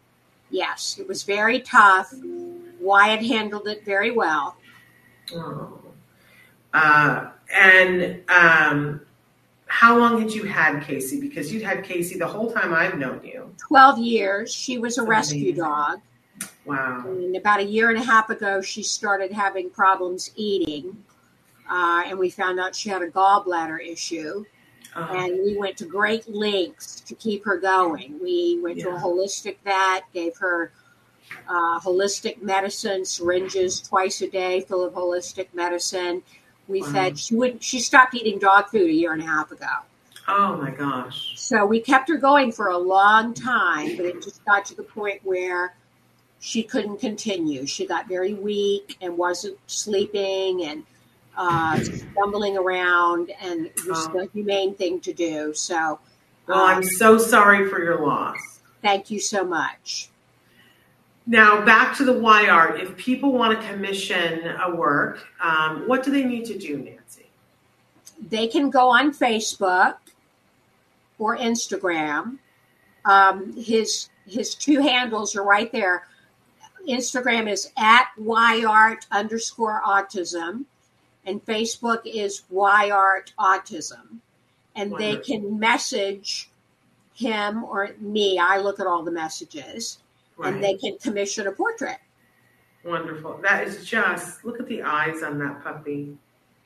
[0.49, 2.13] Yes, it was very tough.
[2.79, 4.55] Wyatt handled it very well.
[5.35, 5.79] Oh.
[6.73, 9.01] Uh, and um,
[9.67, 11.19] how long had you had Casey?
[11.19, 13.53] Because you'd had Casey the whole time I've known you.
[13.67, 14.53] 12 years.
[14.53, 15.99] She was a rescue dog.
[16.65, 17.03] Wow.
[17.05, 21.03] And about a year and a half ago, she started having problems eating.
[21.69, 24.45] Uh, and we found out she had a gallbladder issue.
[24.95, 28.19] Uh, And we went to great lengths to keep her going.
[28.21, 30.71] We went to a holistic vet, gave her
[31.47, 36.23] uh, holistic medicine, syringes twice a day full of holistic medicine.
[36.67, 36.91] We Wow.
[36.91, 39.65] fed, she would, she stopped eating dog food a year and a half ago.
[40.27, 41.33] oh my gosh.
[41.35, 44.83] So we kept her going for a long time, but it just got to the
[44.83, 45.73] point where
[46.39, 47.65] she couldn't continue.
[47.65, 50.83] She got very weak and wasn't sleeping and
[51.37, 54.19] uh, stumbling around, and it was Oh.
[54.19, 55.53] the humane thing to do.
[55.53, 55.99] So,
[56.47, 58.37] Well, I'm so sorry for your loss.
[58.81, 60.09] thank you so much.
[61.29, 62.79] Now, back to the Y art.
[62.79, 67.25] If people want to commission a work, um, what do they need to do, Nancy?
[68.29, 69.97] They can go on Facebook
[71.19, 72.37] or Instagram.
[73.03, 76.07] Um, his his two handles are right there.
[76.87, 80.63] Instagram is at yart underscore autism,
[81.25, 84.19] and Facebook is yart autism.
[84.75, 86.49] And they can message
[87.13, 88.37] him or me.
[88.37, 89.97] I look at all the messages,
[90.43, 91.97] and they can commission a portrait.
[92.83, 93.39] Wonderful.
[93.43, 96.17] That is just, look at the eyes on that puppy.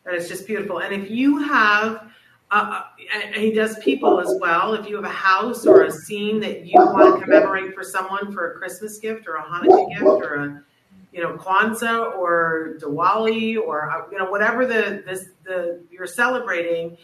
[0.05, 0.79] That is just beautiful.
[0.79, 2.11] And if you have,
[2.51, 2.81] uh,
[3.15, 6.65] and he does people as well, if you have a house or a scene that
[6.65, 10.35] you want to commemorate for someone for a Christmas gift or a Hanukkah gift or
[10.35, 10.63] a,
[11.13, 16.97] you know, Kwanzaa or Diwali or, uh, you know, whatever the, this, the, you're celebrating,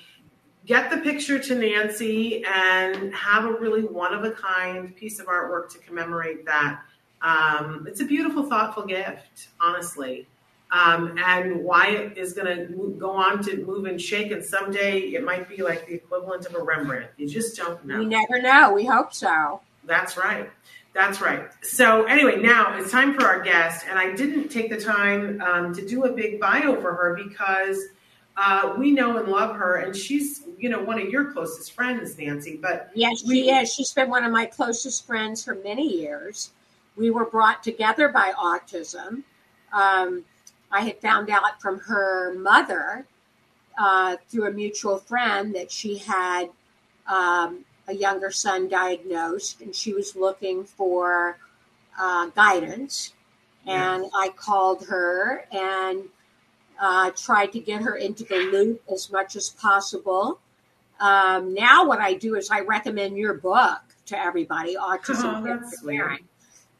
[0.67, 5.25] get the picture to Nancy and have a really one of a kind piece of
[5.27, 6.81] artwork to commemorate that.
[7.21, 10.27] Um, it's a beautiful, thoughtful gift, honestly.
[10.69, 15.23] Um, and Wyatt is going to go on to move and shake, and someday it
[15.23, 17.11] might be like the equivalent of a Rembrandt.
[17.15, 17.99] You just don't know.
[17.99, 18.73] We never know.
[18.73, 19.61] We hope so.
[19.85, 20.49] That's right.
[20.93, 21.47] That's right.
[21.61, 25.73] So anyway, now it's time for our guest, and I didn't take the time um,
[25.73, 27.79] to do a big bio for her because
[28.37, 32.17] uh, we know and love her, and she's you know one of your closest friends,
[32.17, 32.57] Nancy.
[32.61, 33.73] But yes, she is.
[33.73, 36.51] She's been one of my closest friends for many years.
[36.95, 39.23] We were brought together by autism.
[39.73, 40.23] Um,
[40.71, 43.05] I had found out from her mother
[43.77, 46.49] uh, through a mutual friend that she had
[47.07, 51.37] um, a younger son diagnosed, and she was looking for
[51.99, 53.13] uh, guidance.
[53.65, 54.11] And yes.
[54.15, 56.03] I called her and
[56.79, 60.39] uh, tried to get her into the loop as much as possible.
[60.99, 66.23] Um, now, what I do is I recommend your book to everybody, Autism oh, Parent,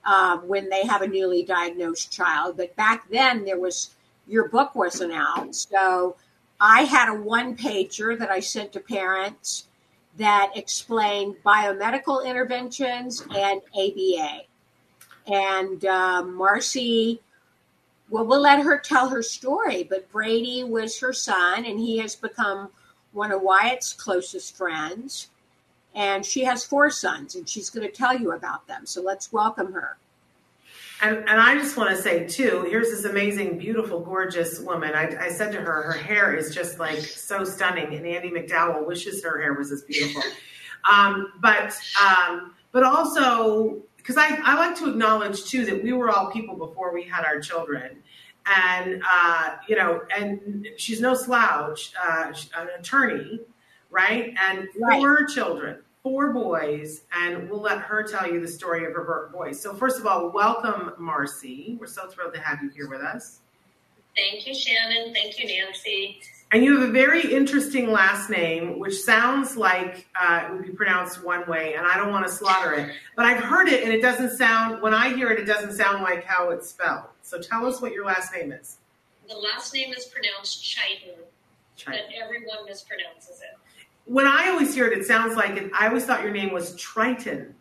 [0.06, 2.58] uh, when they have a newly diagnosed child.
[2.58, 3.92] But back then, there was
[4.28, 6.18] your book wasn't out, so
[6.60, 9.68] I had a one pager that I sent to parents
[10.18, 14.42] that explained biomedical interventions and ABA.
[15.28, 17.22] And uh, Marcy,
[18.10, 22.16] well, we'll let her tell her story, but Brady was her son, and he has
[22.16, 22.70] become
[23.12, 25.30] one of Wyatt's closest friends.
[25.94, 28.86] And she has four sons, and she's going to tell you about them.
[28.86, 29.98] So let's welcome her.
[31.02, 34.94] And, and I just want to say too, here's this amazing, beautiful, gorgeous woman.
[34.96, 38.86] I, I, said to her, her hair is just like so stunning, and Andie MacDowell
[38.86, 40.24] wishes her hair was as beautiful.
[40.90, 46.10] Um, but um, but also because I, I like to acknowledge too that we were
[46.10, 47.98] all people before we had our children,
[48.46, 53.42] and uh, you know, and she's no slouch, uh, an attorney,
[53.92, 55.00] right, and right.
[55.00, 59.60] four children four boys, and we'll let her tell you the story of her boys.
[59.60, 61.76] So, first of all, welcome, Marcy.
[61.78, 63.40] We're so thrilled to have you here with us.
[64.16, 65.14] Thank you, Shannon.
[65.14, 66.22] Thank you, Nancy.
[66.52, 70.70] And you have a very interesting last name, which sounds like uh, it would be
[70.70, 72.96] pronounced one way, and I don't want to slaughter it.
[73.18, 76.04] But I've heard it, and it doesn't sound, when I hear it, it doesn't sound
[76.04, 77.08] like how it's spelled.
[77.22, 78.78] So tell us what your last name is.
[79.28, 81.20] The last name is pronounced Chiton,
[81.86, 83.58] but everyone mispronounces it
[84.08, 85.70] when I always hear it, it sounds like it.
[85.74, 87.54] I always thought your name was Triton.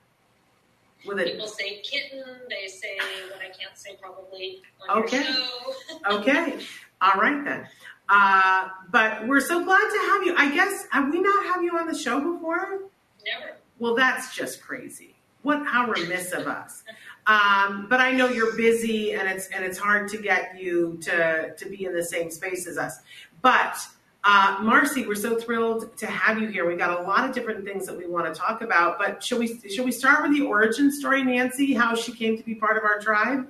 [1.04, 1.32] With it.
[1.32, 2.24] People say kitten.
[2.48, 2.96] They say
[3.30, 5.24] what I can't say probably on okay.
[6.10, 6.58] okay.
[7.00, 7.68] All right then.
[8.08, 10.34] Uh, but we're so glad to have you.
[10.36, 12.80] I guess have we not have you on the show before?
[13.24, 13.56] Never.
[13.78, 15.14] Well, that's just crazy.
[15.42, 16.82] What how remiss of us.
[17.26, 21.54] Um, but I know you're busy and it's and it's hard to get you to
[21.56, 23.00] to be in the same space as us.
[23.42, 23.76] But
[24.22, 26.66] uh, Marcy, we're so thrilled to have you here.
[26.66, 29.38] We got a lot of different things that we want to talk about, but should
[29.38, 31.74] we should we start with the origin story, Nancy?
[31.74, 33.48] How she came to be part of our tribe?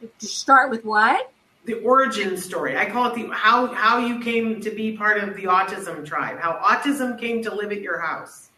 [0.00, 1.30] To start with what?
[1.64, 2.76] The origin story.
[2.76, 6.38] I call it the how how you came to be part of the autism tribe.
[6.40, 8.50] How autism came to live at your house.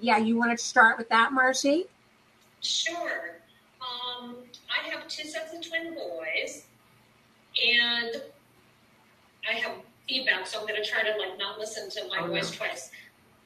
[0.00, 1.86] Yeah, you want to start with that, Marcy?
[2.60, 3.36] Sure.
[3.80, 4.36] Um,
[4.70, 6.66] I have two sets of twin boys,
[7.64, 8.22] and
[9.48, 9.72] I have
[10.08, 12.56] feedback, so I'm going to try to like not listen to my oh, voice no.
[12.58, 12.90] twice.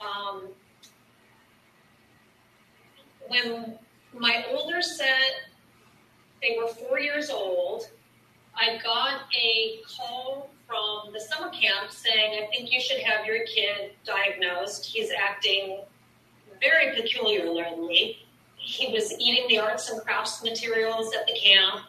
[0.00, 0.48] Um,
[3.28, 3.78] when
[4.12, 5.50] my older set,
[6.42, 7.88] they were four years old.
[8.54, 13.44] I got a call from the summer camp saying, I think you should have your
[13.46, 14.86] kid diagnosed.
[14.86, 15.80] He's acting
[16.60, 18.18] very peculiarly.
[18.56, 21.86] He was eating the arts and crafts materials at the camp.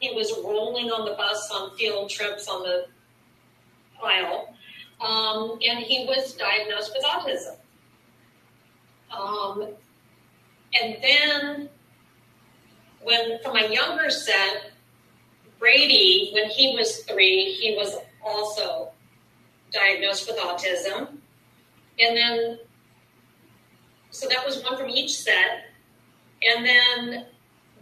[0.00, 2.86] He was rolling on the bus on field trips on the
[4.00, 4.54] file,
[5.00, 7.56] um, and he was diagnosed with autism.
[9.16, 9.68] Um,
[10.82, 11.68] and then,
[13.02, 14.72] when from a younger set,
[15.64, 18.90] Brady, when he was three, he was also
[19.72, 21.16] diagnosed with autism.
[21.98, 22.58] And then,
[24.10, 25.64] so that was one from each set.
[26.46, 27.24] And then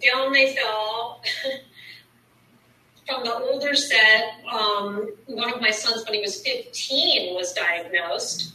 [0.01, 1.23] down they fell.
[3.09, 8.53] from the older set, um, one of my sons, when he was 15, was diagnosed.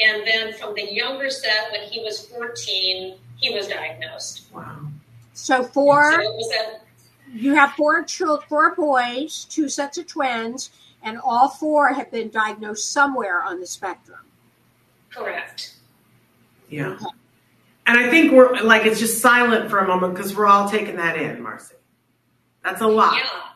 [0.00, 4.48] And then from the younger set, when he was 14, he was diagnosed.
[4.52, 4.80] Wow.
[5.32, 6.87] So four, so a,
[7.32, 10.70] you have four children, four boys, two sets of twins,
[11.02, 14.20] and all four have been diagnosed somewhere on the spectrum.
[15.10, 15.74] Correct.
[16.68, 16.88] Yeah.
[16.90, 17.04] Okay.
[17.86, 20.96] And I think we're like, it's just silent for a moment because we're all taking
[20.96, 21.74] that in, Marcy.
[22.62, 23.16] That's a lot.
[23.16, 23.48] Yeah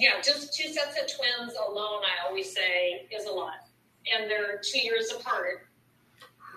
[0.00, 3.68] yeah, just two sets of twins alone, I always say, is a lot.
[4.12, 5.66] And they're two years apart.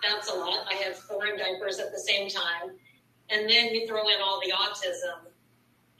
[0.01, 0.65] That's a lot.
[0.71, 2.71] I have four in diapers at the same time.
[3.29, 5.27] And then you throw in all the autism,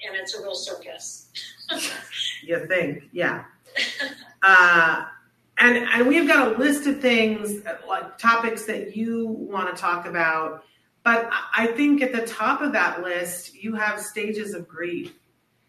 [0.06, 1.28] and it's a real circus.
[2.43, 3.45] you think, yeah.
[4.43, 5.06] uh,
[5.58, 10.06] and and we've got a list of things, like topics that you want to talk
[10.06, 10.64] about.
[11.04, 15.14] But I think at the top of that list, you have stages of grief.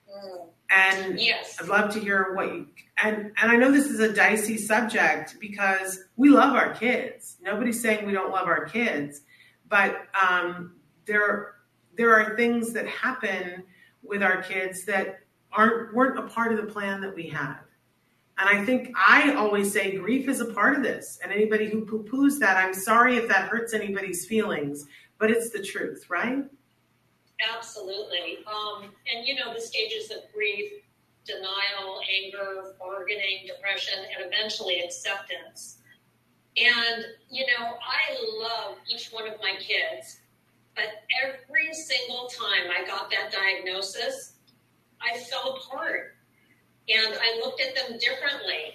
[0.09, 0.47] Mm.
[0.71, 1.59] And Yes.
[1.61, 2.67] I'd love to hear what you
[3.03, 7.37] and and I know this is a dicey subject because we love our kids.
[7.43, 9.23] Nobody's saying we don't love our kids,
[9.69, 10.75] but um,
[11.07, 11.55] there
[11.97, 13.65] there are things that happen
[14.05, 15.21] with our kids that
[15.53, 17.57] aren't weren't a part of the plan that we had.
[18.39, 21.21] And I think I always say grief is a part of this.
[21.23, 24.87] And anybody who poo poos that, I'm sorry if that hurts anybody's feelings,
[25.19, 26.45] but it's the truth, right?
[27.55, 28.39] Absolutely.
[28.47, 30.73] Um, and you know, the stages of grief,
[31.25, 35.79] denial, anger, bargaining, depression, and eventually acceptance.
[36.57, 40.21] And, you know, I love each one of my kids,
[40.75, 40.87] but
[41.25, 44.35] every single time I got that diagnosis,
[45.01, 46.17] I fell apart.
[46.89, 48.75] And I looked at them differently.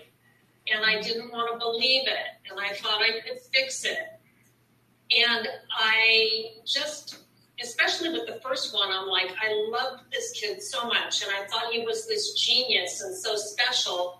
[0.71, 2.49] And I didn't want to believe it.
[2.49, 3.97] And I thought I could fix it.
[5.11, 7.19] And I just
[7.61, 11.45] especially with the first one, I'm like, I loved this kid so much, and I
[11.47, 14.19] thought he was this genius and so special.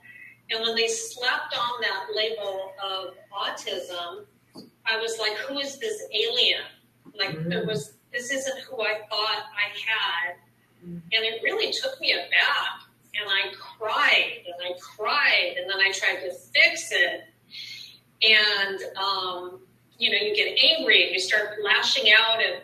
[0.50, 4.26] And when they slapped on that label of autism,
[4.86, 6.62] I was like, who is this alien?
[7.16, 7.54] Like, Mhm.
[7.54, 10.36] it was this isn't who I thought I had,
[10.82, 12.82] and it really took me aback.
[13.16, 17.26] And I cried and I cried, and then I tried to fix it.
[18.22, 19.62] And um,
[19.98, 22.64] you know, you get angry and you start lashing out at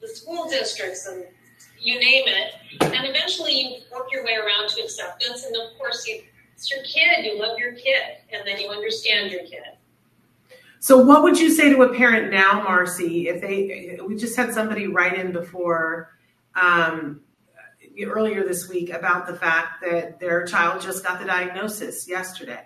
[0.00, 1.24] the school districts and
[1.80, 2.52] you name it.
[2.82, 5.44] And eventually you work your way around to acceptance.
[5.44, 6.22] And of course, you,
[6.54, 7.24] it's your kid.
[7.24, 8.18] You love your kid.
[8.32, 9.75] And then you understand your kid.
[10.86, 14.54] So, what would you say to a parent now, Marcy, if they, we just had
[14.54, 16.12] somebody write in before
[16.54, 17.22] um,
[18.04, 22.60] earlier this week about the fact that their child just got the diagnosis yesterday.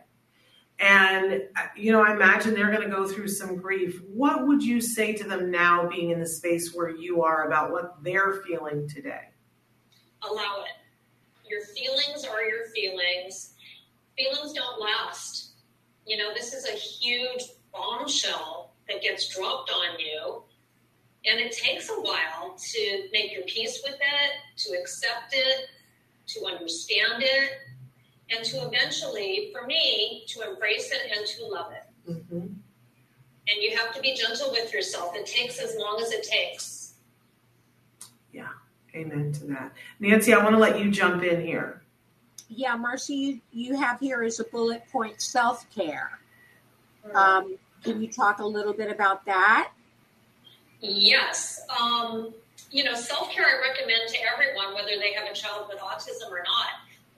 [0.78, 1.44] And,
[1.74, 3.98] you know, I imagine they're going to go through some grief.
[4.06, 7.70] What would you say to them now, being in the space where you are, about
[7.70, 9.30] what they're feeling today?
[10.30, 11.48] Allow it.
[11.48, 13.54] Your feelings are your feelings.
[14.18, 15.52] Feelings don't last.
[16.04, 20.42] You know, this is a huge bombshell that gets dropped on you.
[21.26, 25.68] And it takes a while to make your peace with it, to accept it,
[26.28, 27.50] to understand it,
[28.30, 32.10] and to eventually, for me, to embrace it and to love it.
[32.10, 32.38] Mm-hmm.
[32.38, 35.14] And you have to be gentle with yourself.
[35.16, 36.94] It takes as long as it takes.
[38.32, 38.48] Yeah,
[38.94, 39.72] amen to that.
[39.98, 41.82] Nancy, I want to let you jump in here.
[42.48, 46.19] Yeah, Marcy, you, you have here is a bullet point self care.
[47.14, 49.72] Um, can you talk a little bit about that?
[50.80, 51.60] Yes.
[51.80, 52.32] Um,
[52.70, 56.30] you know, self care I recommend to everyone, whether they have a child with autism
[56.30, 56.68] or not.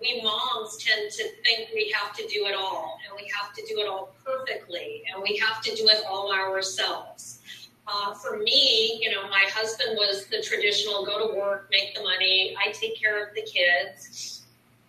[0.01, 3.62] We moms tend to think we have to do it all, and we have to
[3.68, 7.41] do it all perfectly, and we have to do it all ourselves.
[7.87, 12.03] Uh, for me, you know, my husband was the traditional go to work, make the
[12.03, 14.43] money, I take care of the kids.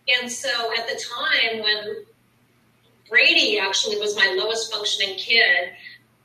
[0.08, 2.06] And so at the time when
[3.14, 5.70] Brady actually was my lowest functioning kid,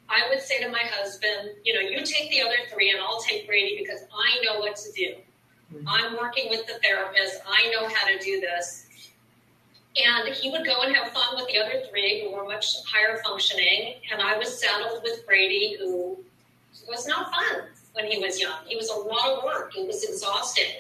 [0.08, 3.20] I would say to my husband, you know, you take the other three and I'll
[3.20, 5.16] take Brady because I know what to do.
[5.70, 5.86] Mm-hmm.
[5.86, 7.42] I'm working with the therapist.
[7.46, 8.86] I know how to do this.
[10.02, 13.20] And he would go and have fun with the other three who were much higher
[13.22, 13.96] functioning.
[14.10, 16.16] And I was saddled with Brady, who
[16.88, 18.64] was not fun when he was young.
[18.66, 20.72] He was a lot of work, it was exhausting.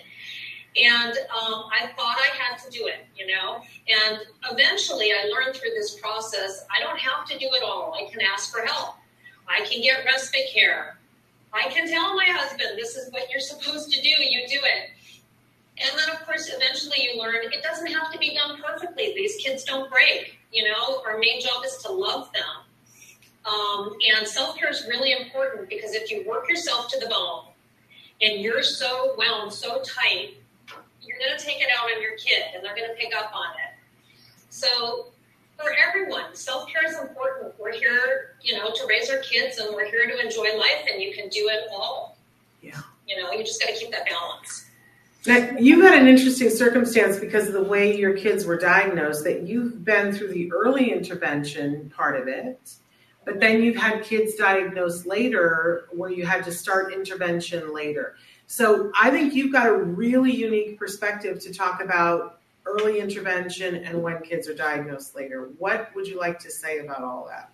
[0.78, 3.62] And um, I thought I had to do it, you know.
[3.88, 4.20] And
[4.50, 7.94] eventually I learned through this process I don't have to do it all.
[7.94, 8.96] I can ask for help.
[9.48, 10.98] I can get respite care.
[11.52, 14.90] I can tell my husband, this is what you're supposed to do, you do it.
[15.80, 19.14] And then, of course, eventually you learn it doesn't have to be done perfectly.
[19.14, 21.02] These kids don't break, you know.
[21.06, 22.68] Our main job is to love them.
[23.46, 27.44] Um, and self care is really important because if you work yourself to the bone
[28.20, 30.34] and you're so wound, so tight,
[31.18, 33.50] going to take it out on your kid and they're going to pick up on
[33.52, 33.78] it.
[34.50, 35.12] So,
[35.56, 37.54] for everyone, self care is important.
[37.58, 41.02] We're here, you know, to raise our kids and we're here to enjoy life and
[41.02, 42.16] you can do it all.
[42.62, 42.80] Yeah.
[43.06, 44.66] You know, you just got to keep that balance.
[45.26, 49.42] Now, you've had an interesting circumstance because of the way your kids were diagnosed, that
[49.42, 52.74] you've been through the early intervention part of it,
[53.24, 58.16] but then you've had kids diagnosed later where you had to start intervention later.
[58.48, 64.02] So I think you've got a really unique perspective to talk about early intervention and
[64.02, 65.50] when kids are diagnosed later.
[65.58, 67.50] What would you like to say about all that?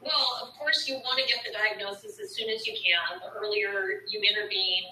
[0.00, 3.18] Well, of course, you want to get the diagnosis as soon as you can.
[3.18, 4.84] The earlier you intervene,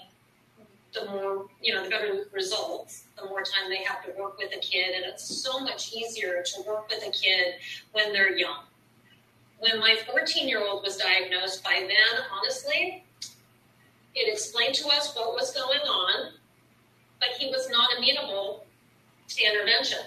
[0.93, 4.51] the more, you know, the better results, the more time they have to work with
[4.53, 4.93] a kid.
[4.93, 7.55] And it's so much easier to work with a kid
[7.93, 8.63] when they're young.
[9.59, 13.05] When my 14 year old was diagnosed, by then, honestly,
[14.17, 16.31] it explained to us what was going on,
[17.19, 18.65] but he was not amenable
[19.27, 19.99] to intervention.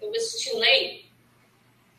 [0.00, 1.04] It was too late.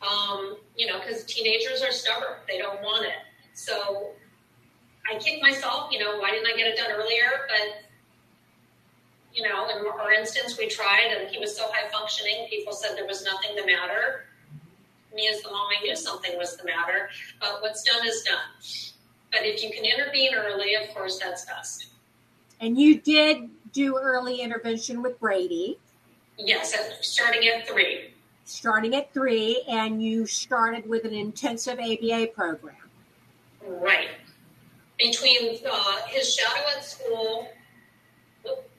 [0.02, 3.14] Um, you know, because teenagers are stubborn, they don't want it.
[3.54, 4.10] So
[5.08, 7.46] I kicked myself, you know, why didn't I get it done earlier?
[7.48, 7.84] But,
[9.32, 12.96] you know, in our instance, we tried and he was so high functioning, people said
[12.96, 14.24] there was nothing the matter.
[15.14, 18.91] Me as the mom, I knew something was the matter, but what's done is done.
[19.32, 21.86] But if you can intervene early, of course, that's best.
[22.60, 25.78] And you did do early intervention with Brady.
[26.38, 28.10] Yes, starting at three.
[28.44, 32.76] Starting at three, and you started with an intensive ABA program.
[33.66, 34.08] Right.
[34.98, 37.48] Between uh, his shadow at school.
[38.44, 38.70] Whoop.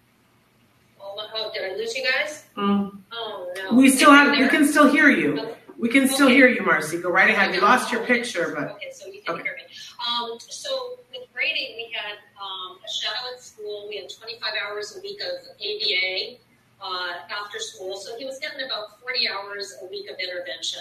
[1.02, 2.46] Oh, did I lose you guys?
[2.56, 2.98] Mm.
[3.12, 3.76] Oh no.
[3.76, 4.32] We still have.
[4.32, 4.50] We There?
[4.50, 5.56] can still hear you.
[5.84, 6.36] We can still Okay.
[6.36, 6.98] hear you, Marcy.
[7.02, 7.52] Go right ahead.
[7.52, 9.44] We lost your picture, but Okay, so you can Okay.
[9.44, 9.64] hear me.
[10.00, 13.88] Um, so with Brady, we had um, a shadow at school.
[13.90, 16.38] We had 25 hours a week of ABA
[16.80, 17.98] uh, after school.
[17.98, 20.80] So he was getting about 40 hours a week of intervention.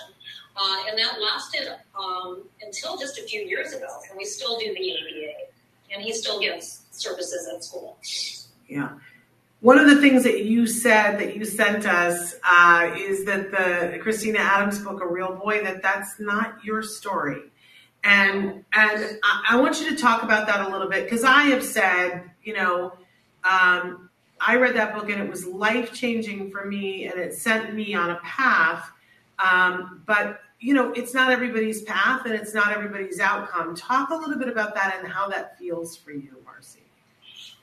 [0.57, 3.89] Uh, and that lasted um, until just a few years ago.
[4.09, 5.33] And we still do the ABA.
[5.93, 7.99] And he still gets services at school.
[8.69, 8.91] yeah.
[9.63, 13.97] One of the things that you said that you sent us uh, is that the
[14.01, 17.43] Christina Adams book, A Real Boy, that that's not your story.
[18.03, 21.43] And and I, I want you to talk about that a little bit because I
[21.43, 22.95] have said, you know,
[23.45, 24.11] um,
[24.41, 27.95] I read that book and it was life changing for me and it sent me
[27.95, 28.91] on a path.
[29.39, 33.77] Um, but you know, it's not everybody's path and it's not everybody's outcome.
[33.77, 36.42] Talk a little bit about that and how that feels for you.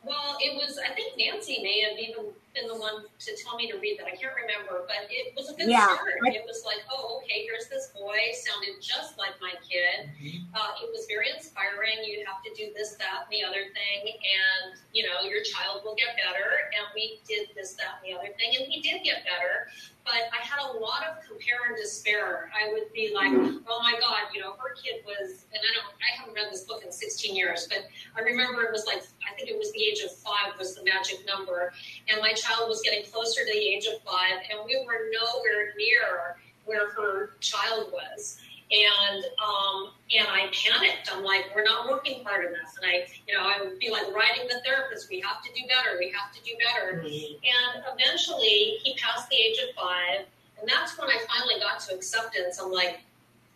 [0.03, 3.69] Well, it was, I think Nancy may have even been the one to tell me
[3.69, 4.07] to read that.
[4.07, 5.85] I can't remember, but it was a good Yeah.
[5.91, 6.23] start.
[6.23, 10.07] It was like, oh, okay, here's this boy, sounded just like my kid.
[10.55, 11.99] Uh, it was very inspiring.
[12.07, 15.83] You have to do this, that, and the other thing, and, you know, your child
[15.83, 16.71] will get better.
[16.79, 19.67] And we did this, that, and the other thing, and he did get better.
[20.09, 22.49] But I had a lot of compare and despair.
[22.49, 23.61] I would be like, mm-hmm.
[23.69, 26.63] oh my God, you know, her kid was, and I don't, I haven't read this
[26.63, 27.85] book in 16 years, but
[28.17, 30.83] I remember it was like, I think it was the age of five was the
[30.83, 31.71] magic number.
[32.09, 35.77] And my child was getting closer to the age of five, and we were nowhere
[35.77, 38.41] near where her child was.
[38.71, 41.09] And um, and I panicked.
[41.11, 42.73] I'm like, we're not working hard enough.
[42.81, 45.67] And I, you know, I would be like writing the therapist, we have to do
[45.67, 46.99] better, we have to do better.
[47.01, 50.25] And eventually, he passed the age of five,
[50.59, 52.59] and that's when I finally got to acceptance.
[52.61, 53.01] I'm like,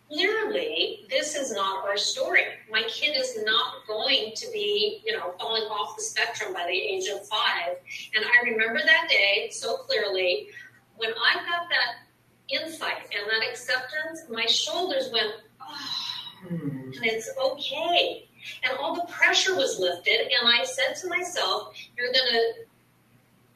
[0.08, 2.42] clearly, this is not our story.
[2.70, 6.76] My kid is not going to be, you know, falling off the spectrum by the
[6.76, 7.76] age of five.
[8.14, 10.48] And I remember that day so clearly.
[10.96, 12.03] When I got that
[12.50, 16.14] insight and that acceptance, my shoulders went, oh,
[16.50, 18.28] and it's okay.
[18.62, 22.52] And all the pressure was lifted, and I said to myself, You're going to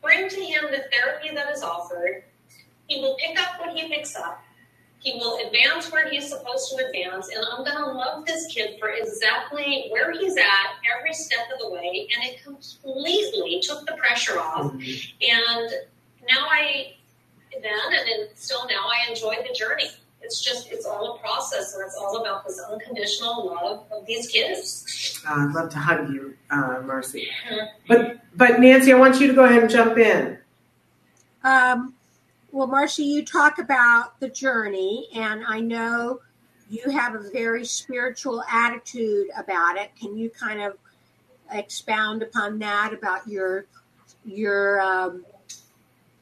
[0.02, 2.24] bring to him the therapy that is offered.
[2.86, 4.42] He will pick up what he picks up.
[5.00, 8.80] He will advance where he's supposed to advance, and I'm going to love this kid
[8.80, 12.08] for exactly where he's at every step of the way.
[12.16, 14.72] And it completely took the pressure off.
[14.72, 15.36] Mm-hmm.
[15.36, 15.70] And
[16.28, 16.94] now I,
[17.52, 19.90] then and then still now, I enjoy the journey.
[20.20, 24.28] It's just, it's all a process, and it's all about this unconditional love of these
[24.28, 25.22] kids.
[25.26, 27.28] Uh, I'd love to hug you, uh, Marcy.
[27.86, 30.38] But but Nancy, I want you to go ahead and jump in.
[31.44, 31.94] Um,
[32.50, 36.20] well, Marcia, you talk about the journey, and I know
[36.68, 39.90] you have a very spiritual attitude about it.
[39.98, 40.76] Can you kind of
[41.52, 43.66] expound upon that about your
[44.24, 45.24] your um,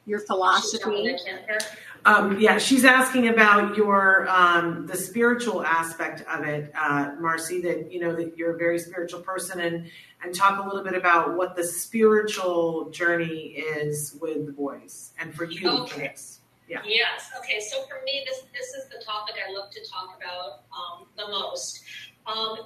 [0.07, 1.13] your philosophy?
[1.13, 1.59] I can't hear.
[2.05, 7.61] Um, yeah, she's asking about your um, the spiritual aspect of it, uh, Marcy.
[7.61, 9.89] That you know that you're a very spiritual person, and
[10.23, 15.35] and talk a little bit about what the spiritual journey is with the boys, and
[15.35, 15.59] for you.
[15.59, 16.07] for Okay.
[16.07, 16.39] this.
[16.69, 16.81] Yeah.
[16.85, 17.29] Yes.
[17.39, 17.59] Okay.
[17.59, 21.27] So for me, this this is the topic I love to talk about um, the
[21.27, 21.81] most.
[22.25, 22.57] Um,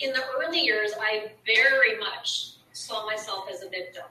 [0.00, 4.04] in the early years, I very much saw myself as a victim.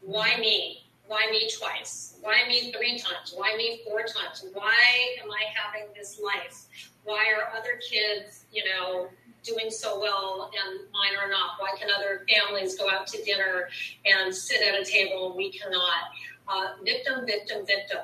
[0.00, 0.87] Why me?
[1.08, 2.18] Why me twice?
[2.20, 3.32] Why me three times?
[3.34, 4.44] Why me four times?
[4.52, 6.66] Why am I having this life?
[7.04, 9.08] Why are other kids, you know,
[9.42, 11.52] doing so well and mine are not?
[11.58, 13.70] Why can other families go out to dinner
[14.04, 16.02] and sit at a table and we cannot?
[16.46, 18.00] Uh, victim, victim, victim.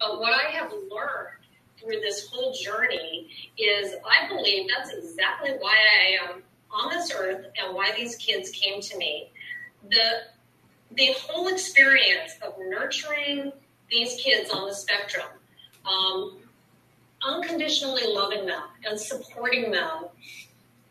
[0.00, 1.38] But what I have learned
[1.78, 3.28] through this whole journey
[3.58, 6.42] is I believe that's exactly why I am
[6.72, 9.30] on this earth and why these kids came to me.
[9.88, 10.22] The
[10.92, 13.52] the whole experience of nurturing
[13.90, 15.26] these kids on the spectrum,
[15.86, 16.38] um,
[17.24, 20.06] unconditionally loving them and supporting them,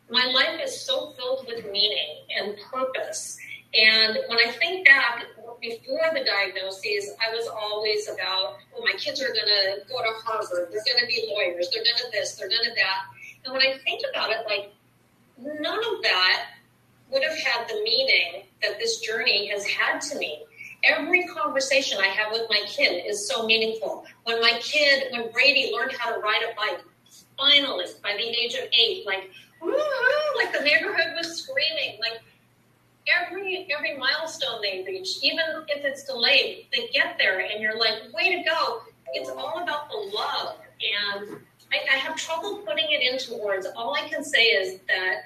[0.10, 3.38] my life is so filled with meaning and purpose.
[3.74, 5.26] And when I think back,
[5.62, 10.12] before the diagnoses, I was always about, well, my kids are going to go to
[10.24, 13.02] Harvard, they're going to be lawyers, they're going to this, they're going to that.
[13.44, 14.74] And when I think about it, like,
[15.38, 16.46] none of that
[17.12, 20.44] would have had the meaning that this journey has had to me.
[20.84, 24.06] Every conversation I have with my kid is so meaningful.
[24.24, 26.82] When my kid, when Brady learned how to ride a bike,
[27.38, 29.30] finally, by the age of eight, like,
[29.62, 32.22] like the neighborhood was screaming, like
[33.10, 38.14] every every milestone they reach, even if it's delayed, they get there, and you're like,
[38.14, 38.82] way to go!
[39.14, 41.40] It's all about the love, and
[41.74, 43.68] I, I have trouble putting it into words.
[43.76, 45.24] All I can say is that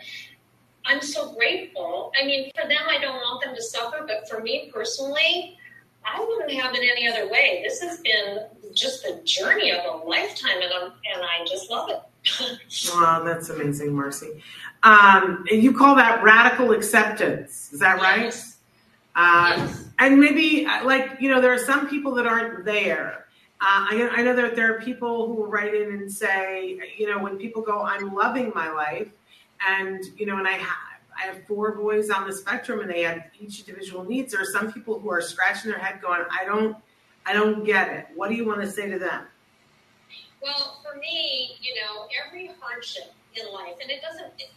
[0.86, 2.12] I'm so grateful.
[2.22, 5.58] I mean, for them, I don't want them to suffer, but for me personally,
[6.06, 7.62] I wouldn't have it any other way.
[7.64, 11.90] This has been just the journey of a lifetime, and, I'm, and I just love
[11.90, 12.02] it.
[12.94, 14.42] wow, that's amazing, Marcy.
[14.84, 17.72] Um, and you call that radical acceptance.
[17.72, 18.24] Is that right?
[18.24, 18.58] Yes.
[19.16, 19.86] Uh, Yes.
[20.00, 23.26] And maybe, uh, like, you know, there are some people that aren't there.
[23.62, 27.08] Uh, I, I know that there are people who will write in and say, you
[27.08, 29.08] know, when people go, I'm loving my life,
[29.68, 30.78] and, you know, and I have.
[31.16, 34.34] I have four boys on the spectrum, and they have each individual needs.
[34.34, 36.76] There are some people who are scratching their head, going, "I don't,
[37.24, 39.28] I don't get it." What do you want to say to them?
[40.42, 44.50] Well, for me, you know, every hardship in life, and it doesn't, it,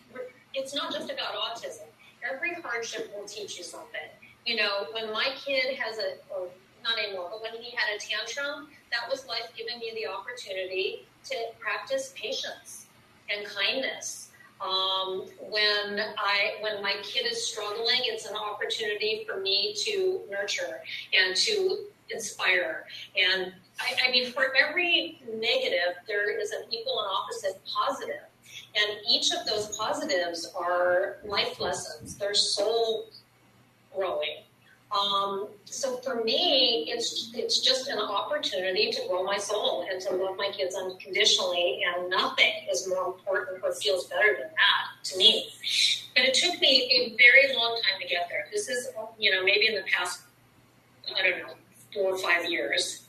[0.54, 1.86] it's not just about autism.
[2.28, 4.08] Every hardship will teach you something.
[4.46, 6.48] You know, when my kid has a, or
[6.82, 11.06] not anymore, but when he had a tantrum, that was life giving me the opportunity
[11.24, 12.86] to practice patience
[13.30, 14.25] and kindness.
[14.60, 20.80] Um, when I, when my kid is struggling, it's an opportunity for me to nurture
[21.12, 22.86] and to inspire.
[23.16, 28.22] And I, I mean, for every negative, there is an equal and opposite positive.
[28.74, 32.16] And each of those positives are life lessons.
[32.16, 33.06] They're soul
[33.94, 34.44] growing.
[34.92, 40.14] Um, so for me, it's it's just an opportunity to grow my soul and to
[40.14, 45.18] love my kids unconditionally, and nothing is more important or feels better than that to
[45.18, 45.50] me.
[46.14, 48.46] But it took me a very long time to get there.
[48.52, 50.22] This is, you know, maybe in the past,
[51.18, 51.54] I don't know,
[51.92, 53.06] four or five years.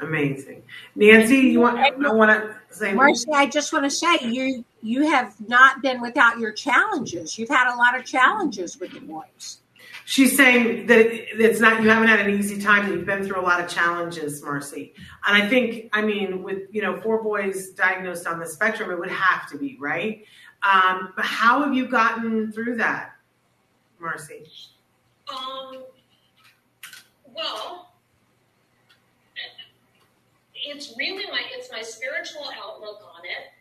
[0.00, 0.60] Amazing,
[0.96, 1.36] Nancy.
[1.36, 1.78] You want?
[1.78, 2.92] I want to say.
[2.92, 7.38] Marcy, I just want to say you you have not been without your challenges.
[7.38, 9.60] You've had a lot of challenges with the boys.
[10.06, 12.90] She's saying that it's not you haven't had an easy time.
[12.90, 14.92] You've been through a lot of challenges, Marcy.
[15.26, 18.98] And I think, I mean, with you know four boys diagnosed on the spectrum, it
[18.98, 20.24] would have to be right.
[20.62, 23.12] Um, but how have you gotten through that,
[23.98, 24.46] Marcy?
[25.28, 25.84] Um,
[27.34, 27.92] well,
[30.54, 33.52] it's really my it's my spiritual outlook on it.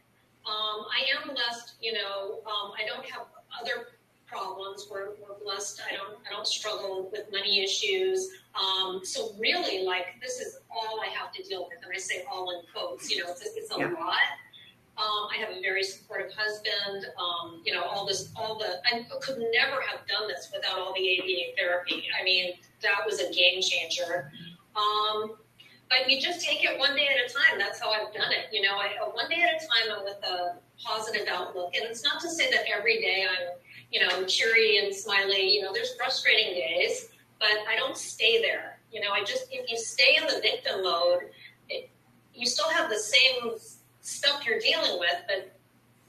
[0.45, 2.39] Um, I am blessed, you know.
[2.45, 3.27] Um, I don't have
[3.61, 3.87] other
[4.33, 4.87] problems.
[4.89, 5.81] We're, we're blessed.
[5.89, 8.29] I don't I don't struggle with money issues.
[8.55, 12.23] Um, so really, like this is all I have to deal with, and I say
[12.31, 13.09] all in quotes.
[13.09, 13.93] You know, it's a, it's a Yeah.
[13.93, 14.17] lot.
[14.95, 17.07] Um, I have a very supportive husband.
[17.17, 20.93] Um, you know, all this, all the, I could never have done this without all
[20.93, 22.05] the ABA therapy.
[22.19, 22.53] I mean,
[22.83, 24.31] that was a game changer.
[24.75, 25.33] Um,
[25.89, 27.57] but you just take it one day at a time.
[27.57, 28.49] That's how I've done it.
[28.51, 31.73] You know, I, uh, one day at a time I'm with a positive outlook.
[31.75, 33.47] And it's not to say that every day I'm,
[33.93, 35.53] you know, cheery and smiley.
[35.53, 38.79] You know, there's frustrating days, but I don't stay there.
[38.91, 41.21] You know, I just, if you stay in the victim mode,
[41.69, 41.89] it,
[42.33, 43.51] you still have the same
[44.01, 45.55] stuff you're dealing with, but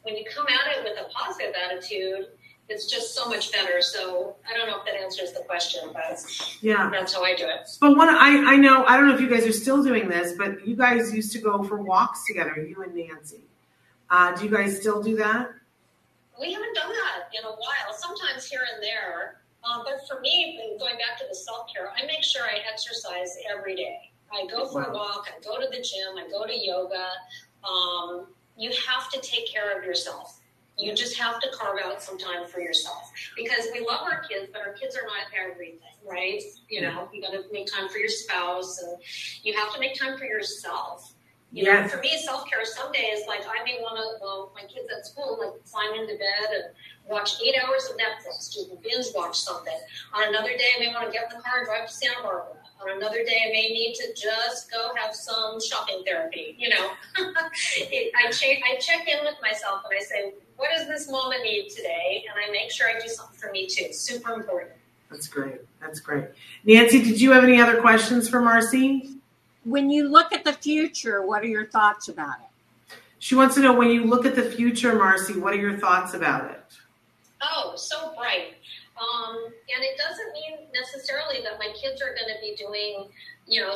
[0.03, 2.26] when you come at it with a positive attitude,
[2.68, 3.82] it's just so much better.
[3.82, 6.18] So I don't know if that answers the question, but
[6.62, 6.89] Yeah.
[6.91, 7.68] that's how I do it.
[7.80, 10.32] But one, I, I know, I don't know if you guys are still doing this,
[10.37, 13.43] but you guys used to go for walks together, you and Nancy.
[14.11, 15.51] Uh, do you guys still do that?
[16.41, 19.43] We haven't done that in a while, sometimes here and there.
[19.64, 23.37] Um, but for me, going back to the self care, I make sure I exercise
[23.51, 24.12] every day.
[24.32, 27.09] I go for a walk, I go to the gym, I go to yoga.
[27.62, 28.26] Um,
[28.57, 30.41] you have to take care of yourself.
[30.76, 34.51] You just have to carve out some time for yourself because we love our kids,
[34.53, 36.43] but our kids are not everything, right?
[36.68, 38.99] You know, you got to make time for your spouse and
[39.45, 41.13] you have to make time for yourself.
[41.55, 44.62] You know, for me, self care some days, like I may want to, well, my
[44.62, 46.64] kids at school, like climb into bed and
[47.09, 49.78] watch eight hours of Netflix, do binge watch something.
[50.14, 52.22] On another day, I may want to get in the car and drive to Santa
[52.24, 52.59] Barbara.
[52.82, 56.57] On another day, I may need to just go have some shopping therapy.
[56.59, 56.90] You know,
[57.78, 61.44] it, I, check, I check in with myself and I say, what does this moment
[61.44, 62.24] need today?
[62.28, 63.92] And I make sure I do something for me too.
[63.92, 64.72] Super important.
[65.09, 65.61] That's great.
[65.80, 66.24] That's great.
[66.64, 69.20] Nancy, did you have any other questions for Marcy?
[69.64, 72.96] When you look at the future, what are your thoughts about it?
[73.18, 76.12] She wants to know when you look at the future, Marcy, what are your thoughts
[76.12, 76.62] about it?
[77.40, 78.54] Oh, so bright.
[79.00, 83.08] Um, And it doesn't mean necessarily that my kids are going to be doing,
[83.46, 83.74] you know,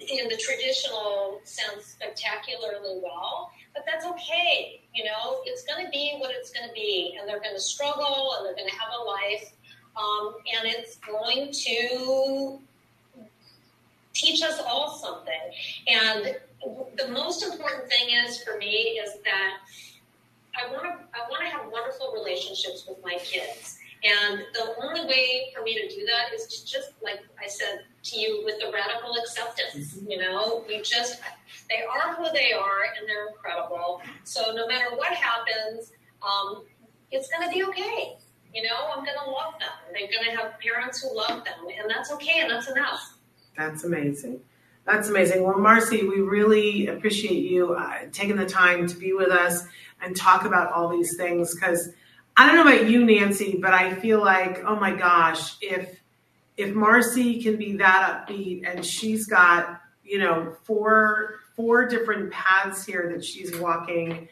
[0.00, 4.80] in the traditional sense, spectacularly well, but that's okay.
[4.94, 7.60] You know, it's going to be what it's going to be, and they're going to
[7.60, 9.52] struggle and they're going to have a life,
[9.96, 12.60] um, and it's going to
[14.18, 15.32] teach us all something.
[15.86, 16.36] And
[16.96, 19.58] the most important thing is for me is that
[20.56, 23.78] I want to I want to have wonderful relationships with my kids.
[24.04, 27.80] And the only way for me to do that is to just, like I said
[28.04, 29.96] to you, with the radical acceptance.
[29.96, 30.10] Mm-hmm.
[30.10, 31.20] You know, we just,
[31.68, 34.00] they are who they are and they're incredible.
[34.22, 35.92] So no matter what happens,
[36.22, 36.62] um,
[37.10, 38.16] it's going to be okay.
[38.54, 39.68] You know, I'm going to love them.
[39.92, 43.17] They're going to have parents who love them, and that's okay, and that's enough.
[43.58, 44.40] That's amazing.
[44.86, 45.42] That's amazing.
[45.42, 49.64] Well, Marcy, we really appreciate you uh, taking the time to be with us
[50.00, 51.90] and talk about all these things because
[52.36, 56.00] I don't know about you, Nancy, but I feel like, oh my gosh, if
[56.56, 62.86] if Marcy can be that upbeat and she's got, you know, four four different paths
[62.86, 64.28] here that she's walking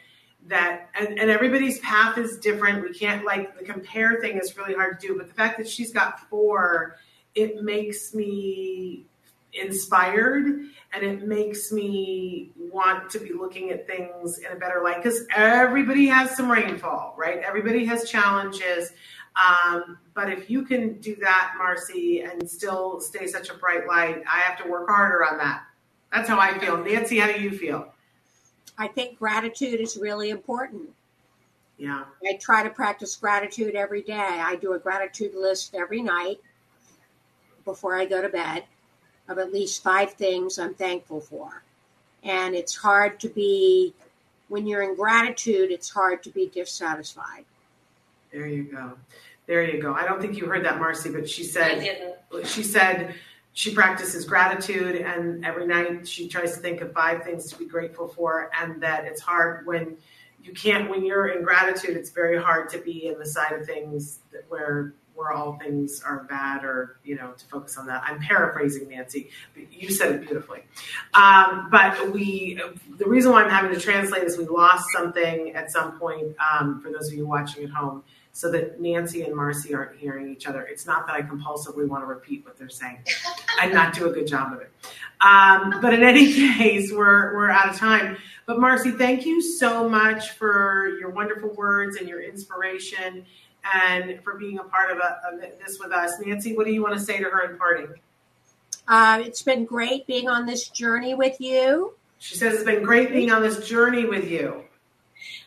[0.47, 2.81] that and, and everybody's path is different.
[2.81, 5.67] We can't like the compare thing is really hard to do, but the fact that
[5.67, 6.95] she's got four,
[7.35, 9.05] it makes me
[9.53, 10.45] inspired
[10.93, 15.25] and it makes me want to be looking at things in a better light because
[15.35, 17.39] everybody has some rainfall, right?
[17.39, 18.91] Everybody has challenges.
[19.35, 24.23] Um, but if you can do that, Marcy, and still stay such a bright light,
[24.31, 25.63] I have to work harder on that.
[26.11, 26.77] That's how I feel.
[26.77, 27.93] Nancy, how do you feel?
[28.77, 30.89] I think gratitude is really important.
[31.77, 32.05] Yeah.
[32.25, 34.13] I try to practice gratitude every day.
[34.15, 36.37] I do a gratitude list every night
[37.65, 38.63] before I go to bed
[39.27, 41.63] of at least five things I'm thankful for.
[42.23, 43.93] And it's hard to be,
[44.47, 47.45] when you're in gratitude, it's hard to be dissatisfied.
[48.31, 48.93] There you go.
[49.45, 49.93] There you go.
[49.93, 53.15] I don't think you heard that, Marcy, but she said, she said,
[53.57, 57.65] she practices gratitude and every night she tries to think of five things to be
[57.65, 59.97] grateful for and that it's hard when
[60.43, 63.65] you can't when you're in gratitude it's very hard to be in the side of
[63.65, 68.03] things that where where all things are bad or you know to focus on that.
[68.05, 70.63] I'm paraphrasing nancy but you said it beautifully.
[71.13, 72.61] Um, but we
[72.97, 76.79] the reason why i'm having to translate is we lost something at some point um,
[76.81, 80.45] for those of you watching at home so that nancy and marcy aren't hearing each
[80.45, 80.61] other.
[80.61, 82.99] It's not that i compulsively want to repeat what they're saying.
[83.59, 84.71] And not do a good job of it.
[85.19, 88.17] Um, but in any case we're we're out of time.
[88.45, 93.25] But marcy thank you so much for your wonderful words and your inspiration
[93.73, 96.19] and for being a part of, a, of this with us.
[96.19, 97.89] Nancy, what do you want to say to her in parting?
[98.87, 101.93] Uh, it's been great being on this journey with you.
[102.19, 104.63] She says it's been great being on this journey with you.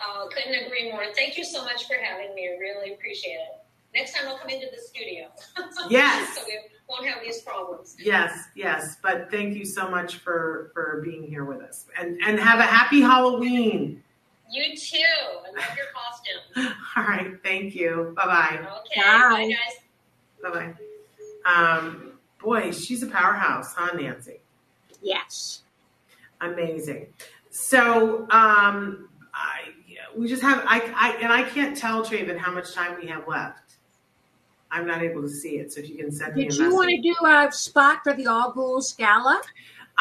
[0.03, 1.05] Oh, couldn't agree more.
[1.15, 2.49] Thank you so much for having me.
[2.49, 3.61] I really appreciate it.
[3.95, 5.29] Next time I'll come into the studio.
[5.91, 6.37] Yes.
[6.37, 6.59] so we
[6.89, 7.97] won't have these problems.
[7.99, 8.97] Yes, yes.
[9.03, 11.87] But thank you so much for for being here with us.
[11.99, 14.03] And and have a happy Halloween.
[14.51, 14.99] You too.
[14.99, 16.75] I love your costume.
[17.01, 17.33] All right.
[17.43, 18.13] Thank you.
[18.15, 18.59] Bye-bye.
[18.59, 19.01] Okay.
[19.01, 20.53] Bye, Bye guys.
[20.53, 21.51] Bye-bye.
[21.51, 24.41] Um, boy, she's a powerhouse, huh, Nancy?
[25.01, 25.63] Yes.
[26.43, 27.07] Amazing.
[27.49, 29.71] So, um, I,
[30.15, 33.27] we just have, I, I, and I can't tell Traven how much time we have
[33.27, 33.77] left.
[34.71, 35.73] I'm not able to see it.
[35.73, 36.51] So if you can send Did me a.
[36.51, 39.41] Did you want to do a spot for the All Ghouls Gala?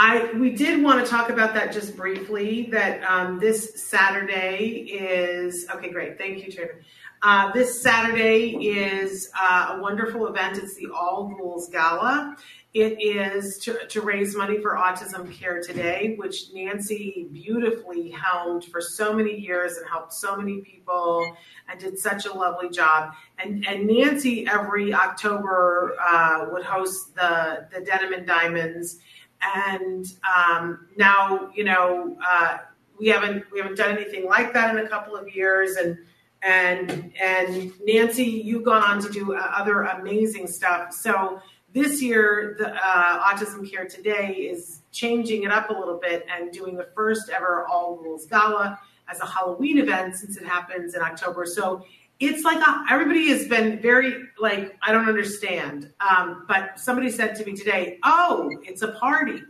[0.01, 2.69] I we did want to talk about that just briefly.
[2.71, 5.91] That um, this Saturday is okay.
[5.91, 6.77] Great, thank you, Chairman.
[7.21, 10.57] Uh, this Saturday is uh, a wonderful event.
[10.57, 12.37] It's the All Ghouls Gala.
[12.73, 18.79] It is to, to, raise money for Autism Care Today, which Nancy beautifully helmed for
[18.79, 21.35] so many years and helped so many people
[21.67, 23.15] and did such a lovely job.
[23.39, 28.99] And, and Nancy every October uh, would host the the Denim and Diamonds
[29.41, 30.05] and
[30.37, 32.57] um, now you know uh,
[32.99, 35.75] we haven't we haven't done anything like that in a couple of years.
[35.77, 35.97] And
[36.41, 40.93] and and Nancy you've gone on to do uh, other amazing stuff.
[40.93, 41.41] So
[41.73, 46.51] this year the uh, autism care today is changing it up a little bit and
[46.51, 51.01] doing the first ever All Ghouls Gala as a halloween event since it happens in
[51.01, 51.45] october.
[51.45, 51.83] So
[52.19, 55.91] it's like a, everybody has been very like I don't understand.
[56.01, 59.41] Um, but somebody said to me today, "Oh, it's a party,"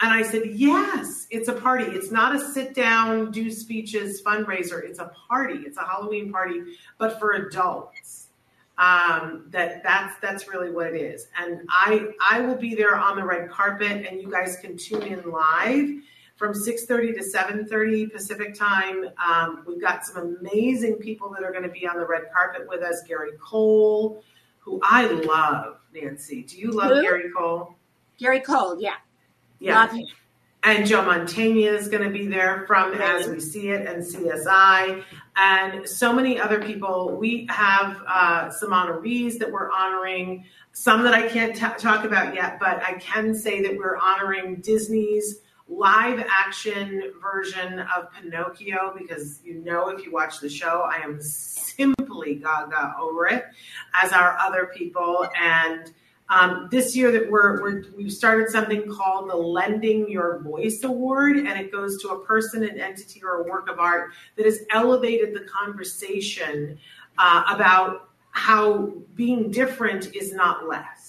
[0.00, 1.84] and I said, "Yes, it's a party.
[1.84, 4.84] It's not a sit down, do speeches fundraiser.
[4.84, 5.64] It's a party.
[5.66, 6.62] It's a Halloween party,
[6.98, 8.28] but for adults."
[8.78, 11.28] Um, that that's that's really what it is.
[11.40, 15.02] And I I will be there on the red carpet, and you guys can tune
[15.02, 15.90] in live
[16.36, 21.64] from 6.30 to 7.30 pacific time um, we've got some amazing people that are going
[21.64, 24.22] to be on the red carpet with us gary cole
[24.66, 26.42] who I love, Nancy.
[26.42, 27.02] Do you love Who?
[27.02, 27.76] Gary Cole?
[28.18, 28.96] Gary Cole, yeah.
[29.60, 29.80] Yeah.
[29.80, 30.06] Love him.
[30.64, 35.04] And Joe Mantegna is going to be there from As We See It and CSI,
[35.36, 37.16] and so many other people.
[37.16, 42.34] We have uh, some honorees that we're honoring, some that I can't ta talk about
[42.34, 49.40] yet, but I can say that we're honoring Disney's live action version of Pinocchio because
[49.44, 53.44] you know, if you watch the show, I am simply gaga over it,
[53.94, 55.26] as are other people.
[55.40, 55.92] And
[56.28, 61.36] um, this year that we're, we're we've started something called the Lending Your Voice Award,
[61.36, 64.60] and it goes to a person, an entity, or a work of art that has
[64.72, 66.78] elevated the conversation
[67.18, 71.05] uh, about how being different is not less,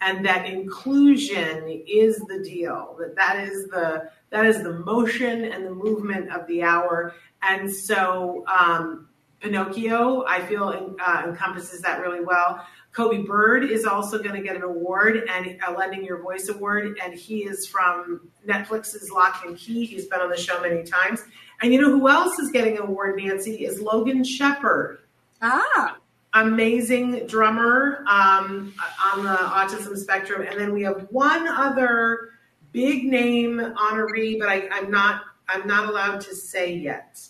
[0.00, 2.96] and that inclusion is the deal.
[2.98, 7.72] That that is the that is the motion and the movement of the hour, and
[7.72, 8.44] so.
[8.46, 9.04] Um,
[9.40, 12.66] Pinocchio, I feel uh, encompasses that really well.
[12.92, 16.98] Coby Bird is also going to get an award and a Lending Your Voice award,
[17.02, 19.84] and he is from Netflix's Lock and Key.
[19.84, 21.22] He's been on the show many times.
[21.62, 23.64] And you know who else is getting an award, Nancy?
[23.64, 25.00] Is Logan Shepard.
[25.40, 25.98] Ah,
[26.42, 28.74] Amazing drummer um,
[29.12, 30.46] on the autism spectrum.
[30.48, 32.30] And then we have one other
[32.72, 37.20] big name honoree, but I, I'm not I'm not allowed to say yet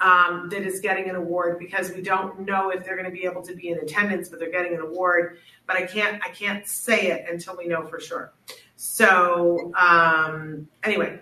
[0.00, 3.24] um, that is getting an award because we don't know if they're going to be
[3.24, 5.38] able to be in attendance, but they're getting an award.
[5.66, 8.32] But I can't I can't say it until we know for sure.
[8.76, 11.20] So um, anyway,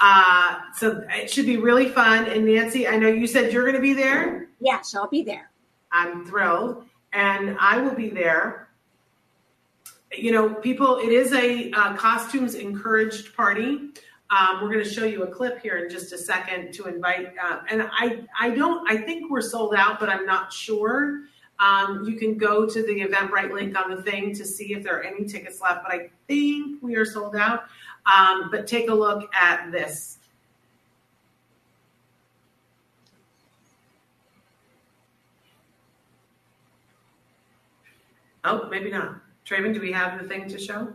[0.00, 2.26] uh, so it should be really fun.
[2.26, 4.48] And Nancy, I know you said you're going to be there.
[4.60, 5.49] yes, I'll be there.
[5.92, 8.68] I'm thrilled, and I will be there.
[10.12, 13.90] You know, people, it is a uh, costumes encouraged party.
[14.30, 17.34] Um, we're going to show you a clip here in just a second to invite.
[17.42, 21.22] Uh, and I, I don't, I think we're sold out, but I'm not sure.
[21.58, 24.98] Um, you can go to the Eventbrite link on the thing to see if there
[24.98, 27.64] are any tickets left, but I think we are sold out.
[28.06, 30.19] Um, but take a look at this.
[38.44, 39.20] Oh, maybe not.
[39.46, 40.92] Traven, do we have the thing to show?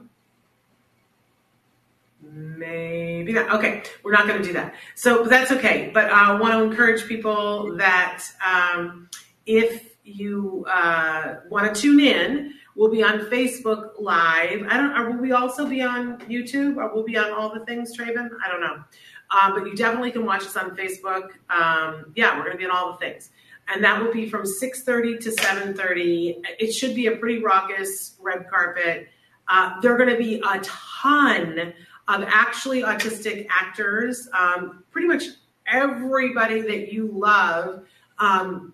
[2.21, 3.51] Maybe not.
[3.51, 4.73] Okay, we're not going to do that.
[4.95, 5.91] So that's okay.
[5.93, 9.09] But I want to encourage people that um,
[9.45, 14.65] if you uh, want to tune in, we'll be on Facebook Live.
[14.69, 15.11] I don't.
[15.11, 16.77] Will we also be on YouTube?
[16.77, 18.29] Or will we be on all the things, Traven?
[18.43, 18.83] I don't know.
[19.29, 21.31] Um, but you definitely can watch us on Facebook.
[21.49, 23.31] Um, yeah, we're going to be on all the things
[23.67, 28.49] and that will be from 6.30 to 7.30 it should be a pretty raucous red
[28.49, 29.07] carpet.
[29.47, 31.73] Uh, there are going to be a ton
[32.07, 34.27] of actually autistic actors.
[34.33, 35.23] Um, pretty much
[35.67, 37.85] everybody that you love
[38.19, 38.73] um,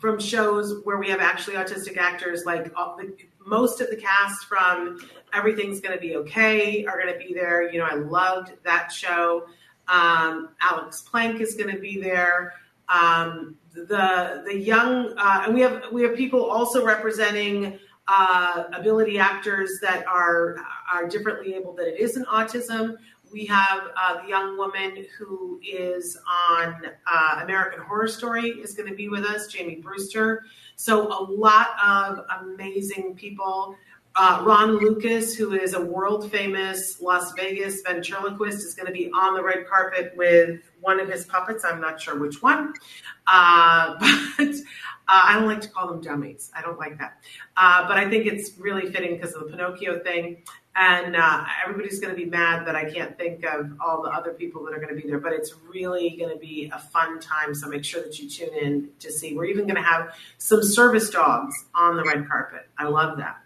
[0.00, 4.46] from shows where we have actually autistic actors like all the, most of the cast
[4.46, 4.98] from
[5.32, 7.70] everything's going to be okay are going to be there.
[7.70, 9.46] You know i loved that show.
[9.88, 12.54] Um, alex plank is going to be there.
[12.88, 19.18] Um, the the young uh, and we have we have people also representing uh, ability
[19.18, 20.56] actors that are
[20.92, 22.96] are differently able that it isn't autism.
[23.32, 26.76] We have uh, the young woman who is on
[27.10, 30.44] uh, American Horror Story is going to be with us, Jamie Brewer.
[30.76, 33.76] So a lot of amazing people.
[34.16, 39.10] Uh, Ron Lucas, who is a world famous Las Vegas ventriloquist, is going to be
[39.10, 41.64] on the red carpet with one of his puppets.
[41.64, 42.74] I'm not sure which one,
[43.26, 43.94] uh,
[44.38, 44.54] but
[45.08, 46.52] uh, I don't like to call them dummies.
[46.54, 47.18] I don't like that.
[47.56, 50.44] Uh, but I think it's really fitting because of the Pinocchio thing.
[50.76, 54.32] And uh, everybody's going to be mad that I can't think of all the other
[54.32, 55.20] people that are going to be there.
[55.20, 57.54] But it's really going to be a fun time.
[57.54, 59.36] So make sure that you tune in to see.
[59.36, 62.68] We're even going to have some service dogs on the red carpet.
[62.76, 63.43] I love that.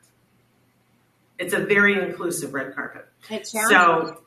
[1.39, 3.07] It's a very inclusive red carpet.
[3.45, 4.22] So,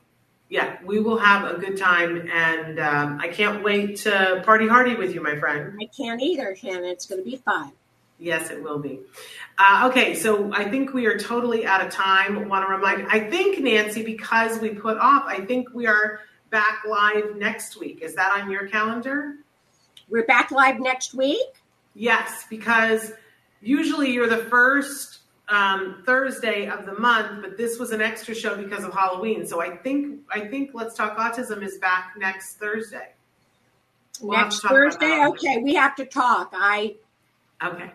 [0.48, 4.94] yeah, we will have a good time, and um, I can't wait to party hardy
[4.94, 5.78] with you, my friend.
[5.80, 6.84] I can't either, Shannon.
[6.84, 7.72] It's going to be fun.
[8.18, 9.00] Yes, it will be.
[9.58, 12.48] Uh, okay, so I think we are totally out of time.
[12.48, 13.08] Want to remind?
[13.08, 18.00] I think Nancy, because we put off, I think we are back live next week.
[18.00, 19.36] Is that on your calendar?
[20.08, 21.48] We're back live next week.
[21.94, 23.12] Yes, because
[23.60, 25.21] usually you're the first
[25.52, 29.46] um, Thursday of the month, but this was an extra show because of Halloween.
[29.46, 33.10] So I think I think Let's Talk Autism is back next Thursday.
[34.20, 35.26] We'll next to talk about Thursday.
[35.26, 36.52] Okay, we have to talk.
[36.54, 36.96] I
[37.62, 37.92] Okay.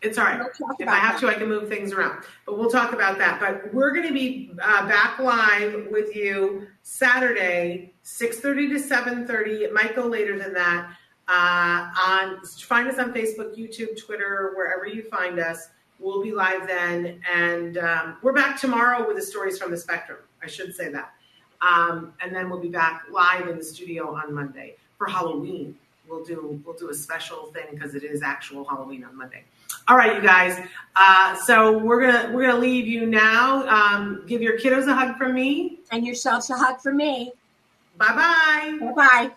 [0.00, 0.38] It's all right.
[0.38, 1.26] We'll If I have that.
[1.26, 2.22] to, I can move things around.
[2.46, 3.40] But we'll talk about that.
[3.40, 8.94] But we're going to be uh, back live with you Saturday, 6.30 to
[9.28, 9.62] 7.30.
[9.62, 10.92] It might go later than that.
[11.26, 15.68] Uh, on Find us on Facebook, YouTube, Twitter, wherever you find us.
[16.00, 20.18] We'll be live then, and um, we're back tomorrow with the stories from the spectrum.
[20.42, 21.12] I should say that,
[21.60, 25.76] um, and then we'll be back live in the studio on Monday for Halloween.
[26.08, 29.42] We'll do we'll do a special thing because it is actual Halloween on Monday.
[29.88, 30.64] All right, you guys.
[30.96, 33.66] Uh, so we're gonna we're gonna leave you now.
[33.68, 35.80] Um, give your kiddos a hug from me.
[35.90, 37.32] And yourselves a hug from me.
[37.96, 38.78] Bye bye.
[38.80, 39.30] Bye bye.